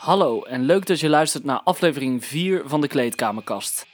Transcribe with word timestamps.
Hallo 0.00 0.42
en 0.42 0.62
leuk 0.62 0.86
dat 0.86 1.00
je 1.00 1.08
luistert 1.08 1.44
naar 1.44 1.60
aflevering 1.64 2.24
4 2.24 2.62
van 2.66 2.80
de 2.80 2.88
Kleedkamerkast. 2.88 3.86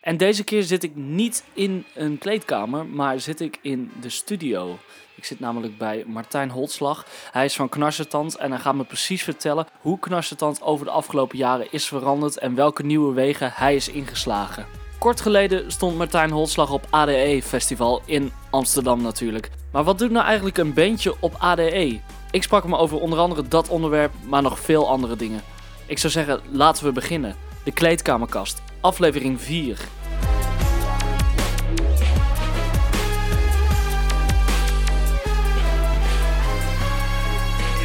En 0.00 0.16
deze 0.16 0.44
keer 0.44 0.62
zit 0.62 0.82
ik 0.82 0.96
niet 0.96 1.44
in 1.52 1.84
een 1.94 2.18
kleedkamer, 2.18 2.86
maar 2.86 3.20
zit 3.20 3.40
ik 3.40 3.58
in 3.62 3.90
de 4.00 4.08
studio. 4.08 4.78
Ik 5.14 5.24
zit 5.24 5.40
namelijk 5.40 5.78
bij 5.78 6.04
Martijn 6.06 6.50
Holtslag. 6.50 7.06
Hij 7.30 7.44
is 7.44 7.56
van 7.56 7.68
Knarsetand 7.68 8.36
en 8.36 8.50
hij 8.50 8.60
gaat 8.60 8.74
me 8.74 8.84
precies 8.84 9.22
vertellen 9.22 9.66
hoe 9.80 9.98
Knarsetand 9.98 10.62
over 10.62 10.84
de 10.84 10.92
afgelopen 10.92 11.38
jaren 11.38 11.72
is 11.72 11.86
veranderd 11.86 12.38
en 12.38 12.54
welke 12.54 12.82
nieuwe 12.82 13.14
wegen 13.14 13.52
hij 13.54 13.74
is 13.74 13.88
ingeslagen. 13.88 14.66
Kort 14.98 15.20
geleden 15.20 15.72
stond 15.72 15.96
Martijn 15.96 16.30
Holtslag 16.30 16.72
op 16.72 16.86
ADE 16.90 17.40
Festival 17.42 18.02
in 18.04 18.32
Amsterdam 18.50 19.02
natuurlijk. 19.02 19.50
Maar 19.72 19.84
wat 19.84 19.98
doet 19.98 20.10
nou 20.10 20.26
eigenlijk 20.26 20.58
een 20.58 20.74
bandje 20.74 21.14
op 21.20 21.34
ADE? 21.38 22.00
Ik 22.32 22.42
sprak 22.42 22.62
hem 22.62 22.74
over 22.74 23.00
onder 23.00 23.18
andere 23.18 23.48
dat 23.48 23.68
onderwerp, 23.68 24.12
maar 24.26 24.42
nog 24.42 24.58
veel 24.58 24.88
andere 24.88 25.16
dingen. 25.16 25.42
Ik 25.86 25.98
zou 25.98 26.12
zeggen, 26.12 26.40
laten 26.50 26.84
we 26.84 26.92
beginnen. 26.92 27.36
De 27.64 27.72
Kleedkamerkast, 27.72 28.62
aflevering 28.80 29.40
4. 29.40 29.70
It 29.70 29.78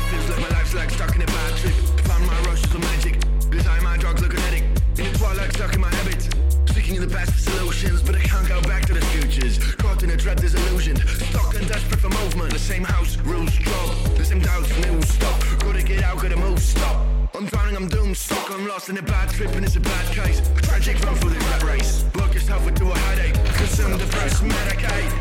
feels 0.09 0.27
like 0.27 0.39
my 0.39 0.47
life's 0.47 0.73
like 0.73 0.89
stuck 0.89 1.15
in 1.15 1.21
a 1.21 1.25
bad 1.25 1.57
trip. 1.59 1.73
Found 2.03 2.25
my 2.25 2.49
rush 2.49 2.63
is 2.63 2.71
romantic. 2.71 3.15
Design 3.49 3.83
my 3.83 3.97
drugs 3.97 4.21
like 4.21 4.37
an 4.37 4.43
addict. 4.43 4.99
In 4.99 5.11
the 5.11 5.17
twilight, 5.17 5.53
stuck 5.53 5.73
in 5.73 5.79
my 5.79 5.95
habits. 5.95 6.27
Seeking 6.73 6.99
the 7.01 7.07
best 7.07 7.43
solutions, 7.43 8.01
but 8.01 8.15
I 8.15 8.19
can't 8.19 8.47
go 8.47 8.61
back 8.61 8.85
to 8.85 8.93
the 8.93 9.05
futures. 9.05 9.57
Caught 9.75 10.03
in 10.03 10.09
a 10.09 10.15
dread 10.15 10.37
disillusioned. 10.41 10.99
Stuck 10.99 11.55
and 11.55 11.67
desperate 11.67 11.99
for 11.99 12.09
movement. 12.09 12.53
The 12.53 12.59
same 12.59 12.83
house, 12.83 13.17
rules. 13.25 13.53
Doubts, 14.45 14.69
new 14.85 15.01
stop. 15.01 15.37
Gotta 15.63 15.83
get 15.83 16.03
out, 16.03 16.17
gotta 16.21 16.37
move, 16.37 16.59
stop. 16.59 16.95
I'm 17.37 17.45
drowning, 17.51 17.75
I'm 17.75 17.87
doomed, 17.89 18.17
stuck, 18.17 18.49
I'm 18.55 18.67
lost 18.67 18.87
in 18.89 18.97
a 18.97 19.01
bad 19.01 19.29
trip 19.35 19.51
and 19.55 19.63
it's 19.65 19.75
a 19.75 19.79
bad 19.79 20.05
case. 20.17 20.39
A 20.57 20.61
tragic 20.61 20.97
run 21.05 21.15
through 21.15 21.33
the 21.37 21.45
rat 21.49 21.63
race. 21.63 22.03
Work 22.19 22.33
yourself 22.33 22.67
into 22.67 22.85
a 22.91 22.97
headache. 22.97 23.35
Consume 23.57 23.97
the 23.97 24.07
first 24.17 24.41
Medicaid. 24.41 25.11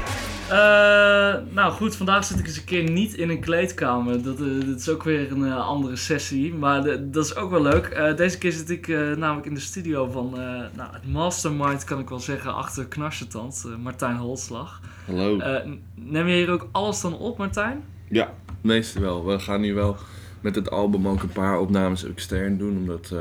Eh, 0.48 1.54
nou 1.54 1.72
goed, 1.72 1.96
vandaag 1.96 2.24
zit 2.24 2.38
ik 2.38 2.46
eens 2.46 2.56
een 2.56 2.64
keer 2.64 2.90
niet 2.90 3.14
in 3.14 3.30
een 3.30 3.40
kleedkamer. 3.40 4.22
Dat, 4.22 4.38
eh, 4.40 4.66
dat 4.66 4.78
is 4.80 4.88
ook 4.88 5.02
weer 5.02 5.32
een 5.32 5.44
eh, 5.46 5.66
andere 5.66 5.96
sessie, 5.96 6.54
maar 6.54 6.82
de- 6.82 7.10
dat 7.10 7.24
is 7.24 7.36
ook 7.36 7.50
wel 7.50 7.62
leuk. 7.62 7.86
Eh, 7.86 8.16
deze 8.16 8.38
keer 8.38 8.52
zit 8.52 8.70
ik 8.70 8.88
namelijk 9.16 9.46
in 9.46 9.54
de 9.54 9.60
studio 9.60 10.10
van 10.10 10.26
eh, 10.38 10.40
nou, 10.76 10.92
het 10.92 11.12
mastermind, 11.12 11.84
kan 11.84 11.98
ik 11.98 12.08
wel 12.08 12.20
zeggen, 12.20 12.54
achter 12.54 12.86
Knarsetand, 12.86 13.64
eh, 13.66 13.76
Martijn 13.82 14.16
Holslag. 14.16 14.80
Hallo. 15.06 15.38
Eh, 15.38 15.70
neem 15.94 16.26
je 16.26 16.34
hier 16.34 16.50
ook 16.50 16.68
alles 16.72 17.00
dan 17.00 17.18
op, 17.18 17.38
Martijn? 17.38 17.84
ja, 18.08 18.32
meestal 18.64 19.02
wel. 19.02 19.26
We 19.26 19.38
gaan 19.38 19.60
nu 19.60 19.74
wel 19.74 19.96
met 20.40 20.54
het 20.54 20.70
album 20.70 21.08
ook 21.08 21.22
een 21.22 21.28
paar 21.32 21.58
opnames 21.58 22.04
extern 22.04 22.58
doen. 22.58 22.76
Omdat 22.76 23.10
eh, 23.12 23.18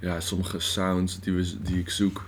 ja, 0.00 0.20
sommige 0.20 0.58
sounds 0.60 1.20
die, 1.20 1.32
we, 1.32 1.56
die 1.62 1.78
ik 1.78 1.90
zoek, 1.90 2.24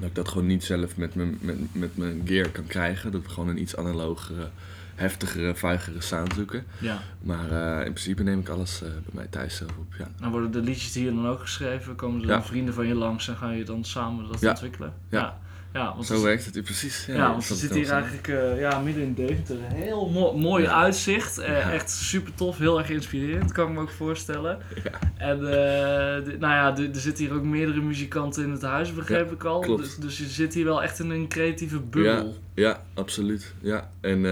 dat 0.00 0.08
ik 0.08 0.14
dat 0.14 0.28
gewoon 0.28 0.46
niet 0.46 0.64
zelf 0.64 0.96
met 0.96 1.14
mijn, 1.14 1.38
met, 1.40 1.56
met 1.74 1.96
mijn 1.96 2.22
gear 2.24 2.48
kan 2.48 2.66
krijgen. 2.66 3.12
Dat 3.12 3.22
we 3.22 3.28
gewoon 3.28 3.48
een 3.48 3.60
iets 3.60 3.76
analogere, 3.76 4.48
heftigere, 4.94 5.54
vuigere 5.54 6.00
sound 6.00 6.32
zoeken. 6.34 6.64
Ja. 6.78 7.00
Maar 7.22 7.50
eh, 7.50 7.86
in 7.86 7.92
principe 7.92 8.22
neem 8.22 8.38
ik 8.38 8.48
alles 8.48 8.82
eh, 8.82 8.88
bij 8.88 9.00
mij 9.12 9.26
thuis 9.30 9.56
zelf 9.56 9.76
op. 9.78 9.94
Ja. 9.98 10.08
Dan 10.20 10.30
worden 10.30 10.50
de 10.50 10.60
liedjes 10.60 10.94
hier 10.94 11.14
dan 11.14 11.26
ook 11.28 11.40
geschreven, 11.40 11.96
komen 11.96 12.20
er 12.20 12.26
Ja. 12.26 12.32
dan 12.32 12.44
vrienden 12.44 12.74
van 12.74 12.86
je 12.86 12.94
langs 12.94 13.28
en 13.28 13.36
ga 13.36 13.50
je 13.50 13.64
dan 13.64 13.84
samen 13.84 14.28
dat 14.28 14.40
Ja. 14.40 14.50
ontwikkelen? 14.50 14.92
Ja. 15.08 15.38
Ja. 15.76 15.92
Want 15.94 16.06
Zo 16.06 16.22
werkt 16.22 16.44
het 16.44 16.62
precies. 16.64 17.06
Ja, 17.06 17.14
Ja, 17.14 17.30
want 17.30 17.46
we 17.48 17.54
is 17.54 17.60
zitten 17.60 17.78
hier 17.78 17.90
eigenlijk 17.90 18.28
eh, 18.28 18.60
ja, 18.60 18.78
midden 18.78 19.02
in 19.02 19.14
Deventer. 19.14 19.56
Heel 19.74 20.08
mo- 20.08 20.32
mooi 20.36 20.62
Ja. 20.62 20.82
uitzicht. 20.82 21.38
Eh, 21.38 21.48
Ja. 21.48 21.72
Echt 21.72 21.90
super 21.90 22.34
tof, 22.34 22.58
heel 22.58 22.78
erg 22.78 22.90
inspirerend, 22.90 23.52
kan 23.52 23.68
ik 23.68 23.74
me 23.74 23.80
ook 23.80 23.90
voorstellen. 23.90 24.58
Ja. 24.84 24.90
En 25.18 25.36
eh, 25.36 26.24
de- 26.24 26.36
nou 26.38 26.52
ja, 26.54 26.76
er 26.94 27.00
zitten 27.00 27.24
hier 27.24 27.34
ook 27.34 27.42
meerdere 27.42 27.80
muzikanten 27.80 28.42
in 28.44 28.50
het 28.50 28.62
huis, 28.62 28.94
begreep 28.94 29.32
ik 29.32 29.44
al. 29.44 29.60
klopt. 29.60 29.82
Dus, 29.82 29.96
dus 29.96 30.18
je 30.18 30.24
zit 30.26 30.54
hier 30.54 30.64
wel 30.64 30.82
echt 30.82 30.98
in 30.98 31.10
een 31.10 31.28
creatieve 31.28 31.78
bubbel. 31.80 32.36
Ja, 32.54 32.82
absoluut. 32.94 33.54
Ja. 33.60 33.88
En 34.00 34.24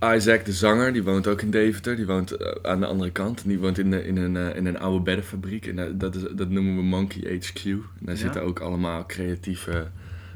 Isaac, 0.00 0.44
de 0.44 0.52
zanger, 0.52 0.92
die 0.92 1.02
woont 1.02 1.26
ook 1.26 1.42
in 1.42 1.50
Deventer. 1.50 1.96
Die 1.96 2.06
woont 2.06 2.30
eh, 2.30 2.70
aan 2.70 2.80
de 2.80 2.86
andere 2.86 3.10
kant. 3.10 3.42
En 3.42 3.48
die 3.48 3.58
woont 3.58 3.78
in, 3.78 3.90
de, 3.90 4.06
in, 4.06 4.16
een, 4.16 4.36
eh, 4.36 4.56
in 4.56 4.66
een 4.66 4.78
oude 4.78 5.00
beddenfabriek. 5.04 5.66
En 5.66 5.76
daar- 5.76 5.96
dat, 5.98 6.14
is, 6.14 6.22
dat 6.32 6.48
noemen 6.50 6.76
we 6.76 6.82
Monkey 6.82 7.20
HQ. 7.40 7.64
En 7.64 7.80
daar 8.00 8.14
Ja? 8.14 8.20
zitten 8.20 8.42
ook 8.42 8.60
allemaal 8.60 9.06
creatieve 9.06 9.86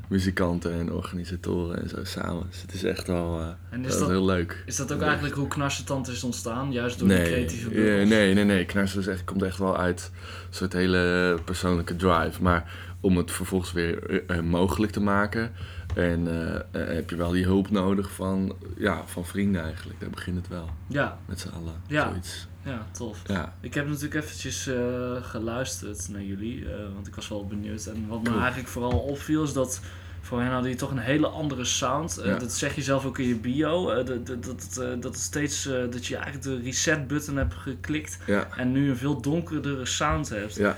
muzikanten 0.08 0.72
en 0.72 0.92
organisatoren 0.92 1.82
en 1.82 1.88
zo 1.88 1.96
samen. 2.02 2.46
Dus 2.50 2.62
het 2.62 2.72
is 2.72 2.84
echt 2.84 3.06
wel 3.06 3.40
eh, 3.40 3.46
En 3.70 3.84
is 3.84 3.98
dat 3.98 4.08
heel 4.08 4.24
leuk. 4.24 4.62
is 4.66 4.76
dat 4.76 4.92
ook 4.92 5.00
eigenlijk 5.00 5.34
hoe 5.34 5.48
Knarsetand 5.48 6.08
is 6.08 6.24
ontstaan? 6.24 6.72
Juist 6.72 6.98
door 6.98 7.08
die 7.08 7.16
Nee, 7.16 7.26
creatieve 7.26 7.68
eh, 7.68 7.74
bubbel? 7.74 8.06
nee, 8.06 8.34
nee, 8.34 8.44
nee. 8.44 8.64
Knarsen 8.64 9.00
is 9.00 9.06
echt, 9.06 9.24
komt 9.24 9.42
echt 9.42 9.58
wel 9.58 9.76
uit 9.78 10.10
een 10.14 10.54
soort 10.54 10.72
hele 10.72 11.38
persoonlijke 11.44 11.96
drive. 11.96 12.42
Maar 12.42 12.72
om 13.00 13.16
het 13.16 13.30
vervolgens 13.30 13.72
weer 13.72 14.22
eh, 14.26 14.36
eh, 14.36 14.44
mogelijk 14.44 14.92
te 14.92 15.00
maken. 15.00 15.50
En 15.94 16.28
eh, 16.28 16.54
eh, 16.82 16.94
heb 16.94 17.10
je 17.10 17.16
wel 17.16 17.30
die 17.30 17.44
hulp 17.44 17.70
nodig 17.70 18.12
van, 18.12 18.56
ja, 18.76 19.02
van 19.06 19.24
vrienden 19.24 19.62
eigenlijk. 19.62 20.00
Daar 20.00 20.10
begint 20.10 20.36
het 20.36 20.48
wel. 20.48 20.68
Ja, 20.86 21.18
Met 21.26 21.40
z'n 21.40 21.48
allen. 21.48 21.74
Ja. 21.86 22.08
Zoiets. 22.08 22.46
ja, 22.64 22.86
tof. 22.92 23.18
Ja. 23.26 23.54
Ik 23.60 23.74
heb 23.74 23.86
natuurlijk 23.88 24.14
eventjes 24.24 24.66
eh, 24.66 24.76
geluisterd 25.20 26.08
naar 26.08 26.22
jullie, 26.22 26.66
want 26.94 27.06
ik 27.06 27.14
was 27.14 27.28
wel 27.28 27.46
benieuwd. 27.46 27.86
En 27.86 28.06
wat 28.08 28.22
me 28.22 28.28
Cool. 28.28 28.38
eigenlijk 28.40 28.68
vooral 28.68 28.98
opviel 28.98 29.42
is 29.42 29.52
dat 29.52 29.80
voor 30.20 30.40
hen 30.40 30.50
hadden 30.50 30.70
je 30.70 30.76
toch 30.76 30.90
een 30.90 30.98
hele 30.98 31.26
andere 31.26 31.64
sound. 31.64 32.20
Ja. 32.24 32.38
Dat 32.38 32.52
zeg 32.52 32.74
je 32.74 32.82
zelf 32.82 33.04
ook 33.04 33.18
in 33.18 33.26
je 33.28 33.36
bio. 33.36 34.02
dat, 34.04 34.26
dat, 34.26 34.44
dat, 34.44 35.02
dat, 35.02 35.16
steeds, 35.16 35.62
dat 35.90 36.06
je 36.06 36.16
eigenlijk 36.16 36.44
de 36.44 36.60
reset 36.64 37.06
button 37.06 37.36
hebt 37.36 37.54
geklikt 37.54 38.18
Ja. 38.26 38.48
en 38.56 38.72
nu 38.72 38.90
een 38.90 38.96
veel 38.96 39.20
donkerdere 39.20 39.86
sound 39.86 40.28
hebt. 40.28 40.54
Ja. 40.56 40.76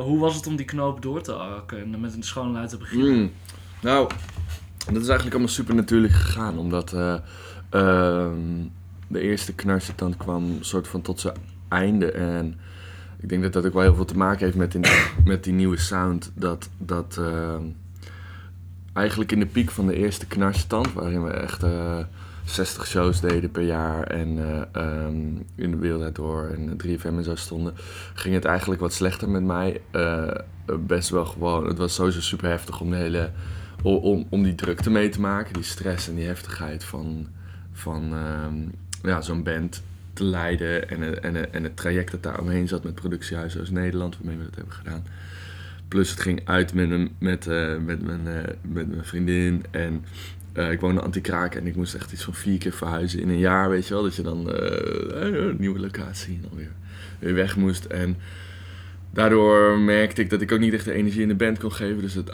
Hoe 0.00 0.18
was 0.18 0.34
het 0.36 0.46
om 0.46 0.56
die 0.56 0.66
knoop 0.66 1.02
door 1.02 1.22
te 1.22 1.32
hakken 1.32 1.78
en 1.78 2.00
met 2.00 2.14
een 2.14 2.22
schone 2.22 2.52
lijn 2.52 2.68
te 2.68 2.76
beginnen? 2.76 3.16
Mm. 3.18 3.32
Nou, 3.82 4.08
dat 4.86 5.02
is 5.02 5.08
eigenlijk 5.08 5.30
allemaal 5.32 5.48
super 5.54 5.74
natuurlijk 5.74 6.12
gegaan. 6.12 6.58
Omdat 6.58 6.92
eh, 6.92 7.14
ehm, 7.70 8.40
de 9.08 9.20
eerste 9.20 9.54
knarsetand 9.54 10.16
kwam 10.16 10.56
soort 10.60 10.88
van 10.88 11.02
tot 11.02 11.20
zijn 11.20 11.36
einde. 11.68 12.10
En 12.12 12.58
ik 13.20 13.28
denk 13.28 13.42
dat 13.42 13.52
dat 13.52 13.66
ook 13.66 13.72
wel 13.72 13.82
heel 13.82 13.94
veel 13.94 14.04
te 14.04 14.16
maken 14.16 14.44
heeft 14.44 14.56
met, 14.56 14.72
die- 14.72 14.80
met 15.24 15.44
die 15.44 15.52
nieuwe 15.52 15.76
sound. 15.78 16.30
Dat, 16.34 16.68
dat 16.78 17.16
ehm, 17.20 17.62
eigenlijk 18.92 19.32
in 19.32 19.38
de 19.38 19.46
piek 19.46 19.70
van 19.70 19.86
de 19.86 19.94
eerste 19.96 20.26
knarsetand, 20.26 20.92
waarin 20.92 21.24
we 21.24 21.30
echt 21.30 21.62
eh 21.62 21.98
60 22.44 22.86
shows 22.86 23.20
deden 23.20 23.50
per 23.50 23.62
jaar 23.62 24.02
en 24.02 24.38
eh, 24.38 24.82
ehm, 24.82 25.16
in 25.54 25.70
de 25.70 25.76
wereld 25.76 26.14
door 26.14 26.46
en 26.46 26.76
3FM 26.84 27.06
en 27.16 27.24
zo 27.24 27.34
stonden, 27.34 27.74
ging 28.14 28.34
het 28.34 28.44
eigenlijk 28.44 28.80
wat 28.80 28.92
slechter 28.92 29.28
met 29.30 29.42
mij. 29.42 29.80
Eh, 29.90 30.30
best 30.80 31.08
wel 31.08 31.24
gewoon, 31.24 31.66
het 31.66 31.78
was 31.78 31.94
sowieso 31.94 32.20
super 32.20 32.48
heftig 32.48 32.80
om 32.80 32.90
de 32.90 32.96
hele 32.96 33.30
om, 33.82 34.26
om 34.28 34.42
die 34.42 34.54
drukte 34.54 34.90
mee 34.90 35.08
te 35.08 35.20
maken, 35.20 35.54
die 35.54 35.62
stress 35.62 36.08
en 36.08 36.14
die 36.14 36.26
heftigheid 36.26 36.84
van, 36.84 37.26
van 37.72 38.12
ehm, 38.12 38.54
ja, 39.02 39.20
zo'n 39.20 39.42
band 39.42 39.82
te 40.12 40.24
leiden 40.24 40.88
en, 40.88 41.22
en, 41.22 41.52
en 41.52 41.62
het 41.62 41.76
traject 41.76 42.10
dat 42.10 42.22
daar 42.22 42.40
omheen 42.40 42.68
zat 42.68 42.84
met 42.84 42.94
productiehuizen 42.94 43.60
als 43.60 43.70
Nederland, 43.70 44.16
waarmee 44.16 44.36
we 44.36 44.44
dat 44.44 44.54
hebben 44.54 44.74
gedaan. 44.74 45.04
Plus 45.88 46.10
het 46.10 46.20
ging 46.20 46.40
uit 46.44 46.74
met, 46.74 46.90
een, 46.90 47.10
met, 47.18 47.46
eh, 47.46 47.76
met, 47.76 48.02
mijn, 48.02 48.26
eh, 48.26 48.54
met 48.62 48.88
mijn 48.88 49.04
vriendin 49.04 49.64
en 49.70 50.04
eh, 50.52 50.70
ik 50.70 50.80
woonde 50.80 51.00
anti-kraak 51.00 51.54
en 51.54 51.66
ik 51.66 51.76
moest 51.76 51.94
echt 51.94 52.12
iets 52.12 52.24
van 52.24 52.34
vier 52.34 52.58
keer 52.58 52.72
verhuizen 52.72 53.20
in 53.20 53.28
een 53.28 53.38
jaar, 53.38 53.70
weet 53.70 53.86
je 53.86 53.94
wel. 53.94 54.02
Dat 54.02 54.16
je 54.16 54.22
dan 54.22 54.50
een 54.50 55.56
nieuwe 55.58 55.78
locatie 55.78 56.40
en 56.50 56.56
weer, 56.56 56.72
weer 57.18 57.34
weg 57.34 57.56
moest. 57.56 57.84
En 57.84 58.16
daardoor 59.10 59.78
merkte 59.78 60.22
ik 60.22 60.30
dat 60.30 60.40
ik 60.40 60.52
ook 60.52 60.58
niet 60.58 60.72
echt 60.72 60.84
de 60.84 60.92
energie 60.92 61.22
in 61.22 61.28
de 61.28 61.34
band 61.34 61.58
kon 61.58 61.72
geven. 61.72 62.00
Dus 62.00 62.14
het, 62.14 62.28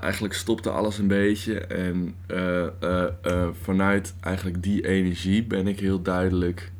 eigenlijk 0.00 0.34
stopte 0.34 0.70
alles 0.70 0.98
een 0.98 1.06
beetje. 1.06 1.58
En 1.58 2.14
eh, 2.26 2.66
eh, 2.66 3.08
eh, 3.22 3.48
vanuit 3.62 4.14
eigenlijk 4.20 4.62
die 4.62 4.86
energie 4.86 5.44
ben 5.44 5.66
ik 5.66 5.80
heel 5.80 6.02
duidelijk 6.02 6.72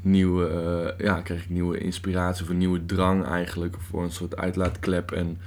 nieuwe, 0.00 0.94
ja, 0.98 1.20
kreeg 1.20 1.42
ik 1.42 1.50
nieuwe 1.50 1.78
inspiratie 1.78 2.50
een 2.50 2.58
nieuwe 2.58 2.86
drang 2.86 3.24
eigenlijk 3.24 3.76
voor 3.80 4.02
een 4.02 4.10
soort 4.10 4.36
uitlaatklep 4.36 5.10
en 5.10 5.38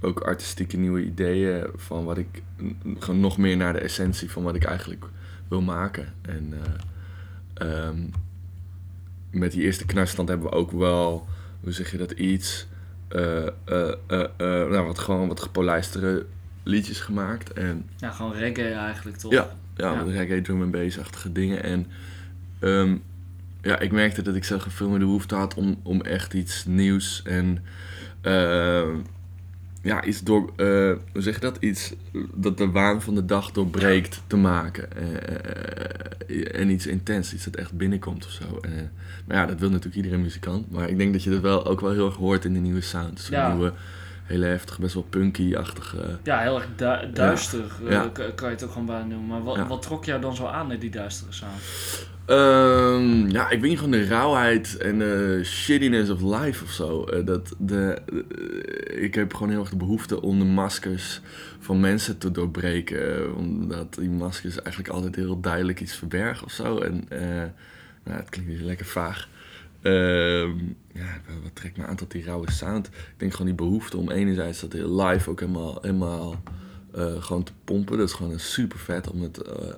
ook 0.00 0.20
artistieke 0.20 0.76
nieuwe 0.76 1.04
ideeën 1.04 1.66
van 1.76 2.04
wat 2.04 2.18
ik 2.18 2.42
gewoon 2.98 3.20
nog 3.20 3.38
meer 3.38 3.56
naar 3.56 3.72
de 3.72 3.78
essentie 3.78 4.30
van 4.30 4.42
wat 4.42 4.54
ik 4.54 4.64
eigenlijk 4.64 5.06
wil 5.48 5.60
maken. 5.60 6.12
En 6.22 6.54
eh, 7.54 7.86
ehm, 7.86 7.98
met 9.30 9.52
die 9.52 9.62
eerste 9.62 9.86
knarstand 9.86 10.28
hebben 10.28 10.50
we 10.50 10.56
ook 10.56 10.70
wel, 10.70 11.26
hoe 11.60 11.72
zeg 11.72 11.90
je 11.90 11.98
dat, 11.98 12.10
iets, 12.10 12.66
eh, 13.08 13.46
nou, 14.68 14.86
wat 14.86 14.98
gewoon 14.98 15.28
wat 15.28 15.40
gepolijstere 15.40 16.26
liedjes 16.62 17.00
gemaakt. 17.00 17.52
En 17.52 17.88
Ja, 17.96 18.10
gewoon 18.10 18.32
reggae 18.32 18.72
eigenlijk 18.72 19.16
toch? 19.16 19.32
ja, 19.32 19.48
ja, 19.76 19.92
Ja. 19.92 20.02
reggae, 20.02 20.40
drum 20.40 20.62
en 20.62 20.70
bass-achtige 20.70 21.32
dingen. 21.32 21.62
En 21.62 21.86
ehm, 22.58 22.96
ja, 23.62 23.78
ik 23.78 23.92
merkte 23.92 24.22
dat 24.22 24.34
ik 24.34 24.44
zelf 24.44 24.66
veel 24.68 24.88
meer 24.88 24.98
de 24.98 25.04
behoefte 25.04 25.34
had 25.34 25.54
om, 25.54 25.80
om 25.82 26.00
echt 26.02 26.34
iets 26.34 26.64
nieuws 26.64 27.22
en 27.24 27.64
ja, 29.86 30.04
iets 30.04 30.22
door, 30.22 30.52
eh, 30.56 30.92
hoe 31.12 31.22
zeg 31.22 31.34
je 31.34 31.40
dat? 31.40 31.56
Iets 31.60 31.92
dat 32.34 32.58
de 32.58 32.70
waan 32.70 33.02
van 33.02 33.14
de 33.14 33.24
dag 33.24 33.52
doorbreekt 33.52 34.22
te 34.26 34.36
maken. 34.36 34.88
Eh, 34.96 36.60
en 36.60 36.70
iets 36.70 36.86
intens, 36.86 37.34
iets 37.34 37.44
dat 37.44 37.56
echt 37.56 37.72
binnenkomt 37.72 38.24
of 38.24 38.30
zo. 38.30 38.58
Eh, 38.60 38.70
maar 39.26 39.36
ja, 39.36 39.46
dat 39.46 39.60
wil 39.60 39.70
natuurlijk 39.70 39.96
iedere 39.96 40.16
muzikant. 40.16 40.70
Maar 40.70 40.88
ik 40.88 40.98
denk 40.98 41.12
dat 41.12 41.22
je 41.22 41.30
dat 41.30 41.40
wel 41.40 41.66
ook 41.66 41.80
wel 41.80 41.92
heel 41.92 42.06
erg 42.06 42.16
hoort 42.16 42.44
in 42.44 42.52
de 42.52 42.58
nieuwe 42.58 42.80
sound. 42.80 43.28
Ja. 43.30 43.52
nieuwe, 43.52 43.72
hele 44.26 44.46
heftige, 44.46 44.80
best 44.80 44.94
wel 44.94 45.06
punky-achtige. 45.10 46.18
Ja, 46.22 46.38
heel 46.38 46.54
erg 46.54 46.68
du- 46.76 47.12
duister 47.12 47.64
eh, 47.84 47.90
Ja. 47.90 48.08
kan 48.34 48.48
je 48.48 48.54
het 48.54 48.64
ook 48.64 48.70
gewoon 48.72 48.86
bijna 48.86 49.04
noemen. 49.04 49.26
Maar 49.28 49.42
wat, 49.42 49.66
wat 49.68 49.82
trok 49.82 50.04
jou 50.04 50.20
dan 50.20 50.36
zo 50.36 50.46
aan 50.46 50.72
in 50.72 50.78
die 50.78 50.90
duistere 50.90 51.32
sound? 51.32 51.60
Ehm, 52.26 53.28
ja, 53.30 53.50
ik 53.50 53.60
weet 53.60 53.70
niet, 53.70 53.78
gewoon 53.78 53.90
de 54.00 54.06
rauwheid 54.06 54.76
en 54.76 54.98
de 54.98 55.40
shittiness 55.44 56.10
of 56.10 56.20
life 56.22 56.64
of 56.64 56.70
zo. 56.70 57.04
Eh, 57.04 57.26
dat 57.26 57.54
de, 57.58 57.98
eh, 58.88 59.02
ik 59.02 59.14
heb 59.14 59.34
gewoon 59.34 59.50
heel 59.50 59.60
erg 59.60 59.70
de 59.70 59.76
behoefte 59.76 60.22
om 60.22 60.38
de 60.38 60.44
maskers 60.44 61.20
van 61.60 61.80
mensen 61.80 62.18
te 62.18 62.30
doorbreken. 62.30 63.34
omdat 63.36 63.94
die 63.94 64.10
maskers 64.10 64.62
eigenlijk 64.62 64.94
altijd 64.94 65.14
heel 65.16 65.40
duidelijk 65.40 65.80
iets 65.80 65.94
verbergen 65.94 66.44
of 66.46 66.52
zo. 66.52 66.78
En 66.78 67.04
eh, 67.08 67.20
nou, 68.04 68.18
het 68.18 68.28
klinkt 68.28 68.50
niet 68.50 68.60
lekker 68.60 68.86
vaag. 68.86 69.28
Ehm, 69.86 70.58
ja, 70.92 71.20
wat- 71.42 71.54
trekt 71.54 71.76
me 71.76 71.84
aan 71.84 71.96
tot 71.96 72.10
die 72.10 72.24
rauwe 72.24 72.50
sound? 72.50 72.86
Ik 72.86 73.14
denk 73.16 73.32
gewoon 73.32 73.46
die 73.46 73.54
behoefte 73.54 73.96
om 73.96 74.10
enerzijds 74.10 74.60
dat 74.60 74.72
live 74.72 75.30
ook 75.30 75.40
helemaal, 75.40 75.78
helemaal 75.80 76.42
eh, 76.92 77.22
gewoon 77.22 77.42
te 77.42 77.52
pompen. 77.64 77.98
Dat 77.98 78.08
is 78.08 78.14
gewoon 78.14 78.38
super 78.38 78.78
vet 78.78 79.10
om 79.10 79.22
het, 79.22 79.42
eh, 79.42 79.74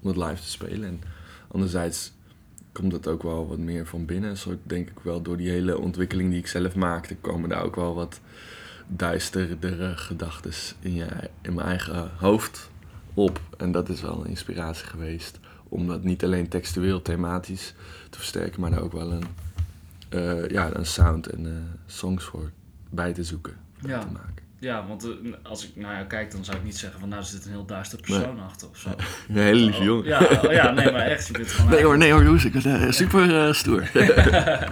om 0.00 0.08
het 0.08 0.16
live 0.16 0.42
te 0.42 0.50
spelen. 0.50 0.88
En 0.88 1.00
anderzijds 1.48 2.12
komt 2.72 2.92
het 2.92 3.06
ook 3.08 3.22
wel 3.22 3.48
wat 3.48 3.58
meer 3.58 3.86
van 3.86 4.04
binnen. 4.06 4.36
Soort, 4.36 4.58
denk 4.62 4.88
ik 4.90 4.98
wel, 5.02 5.22
door 5.22 5.36
die 5.36 5.50
hele 5.50 5.78
ontwikkeling 5.78 6.30
die 6.30 6.38
ik 6.38 6.46
zelf 6.46 6.74
maakte, 6.74 7.16
komen 7.16 7.48
daar 7.48 7.64
ook 7.64 7.76
wel 7.76 7.94
wat 7.94 8.20
duisterdere 8.86 9.96
gedachten 9.96 10.52
in, 10.80 10.94
je, 10.94 11.06
in 11.42 11.54
mijn 11.54 11.66
eigen 11.66 12.10
hoofd 12.16 12.70
op. 13.14 13.40
En 13.56 13.72
dat 13.72 13.88
is 13.88 14.00
wel 14.00 14.20
een 14.20 14.30
inspiratie 14.30 14.86
geweest. 14.86 15.38
Om 15.68 15.86
dat 15.86 16.04
niet 16.04 16.24
alleen 16.24 16.48
textueel, 16.48 17.02
thematisch 17.02 17.74
te 18.10 18.18
versterken, 18.18 18.60
maar 18.60 18.70
daar 18.70 18.82
ook 18.82 18.92
wel 18.92 19.12
een, 19.12 19.24
eh, 20.10 20.48
ja, 20.48 20.70
een 20.72 20.86
sound 20.86 21.26
en 21.26 21.46
eh, 21.46 21.52
songs 21.86 22.24
voor 22.24 22.50
bij 22.90 23.12
te 23.12 23.24
zoeken. 23.24 23.56
Ja. 23.86 23.98
Te 23.98 24.06
maken. 24.12 24.28
Ja, 24.58 24.86
want 24.86 25.04
eh, 25.04 25.10
als 25.42 25.68
ik 25.68 25.76
naar 25.76 25.94
jou 25.94 26.06
kijk, 26.06 26.30
dan 26.30 26.44
zou 26.44 26.56
ik 26.56 26.64
niet 26.64 26.78
zeggen 26.78 27.00
van 27.00 27.08
nou, 27.08 27.20
er 27.20 27.26
zit 27.28 27.44
een 27.44 27.50
heel 27.50 27.64
duister 27.66 28.00
persoon 28.00 28.40
achter 28.40 28.68
of 28.68 28.76
zo. 28.76 28.88
Een 29.28 29.36
hele 29.36 29.60
lieve 29.60 29.78
Oh, 29.78 29.84
jongen. 29.84 30.04
Ja, 30.06 30.18
oh, 30.44 30.52
ja, 30.52 30.70
nee, 30.70 30.92
maar 30.92 31.00
echt. 31.06 31.26
Je 31.26 31.32
bent 31.32 31.50
gewoon 31.50 31.70
Nee 31.70 31.84
hoor, 31.84 31.98
nee 31.98 32.12
hoor, 32.12 32.24
Loes, 32.24 32.44
ik 32.44 32.62
ben 32.62 32.94
super 32.94 33.54
stoer. 33.54 33.90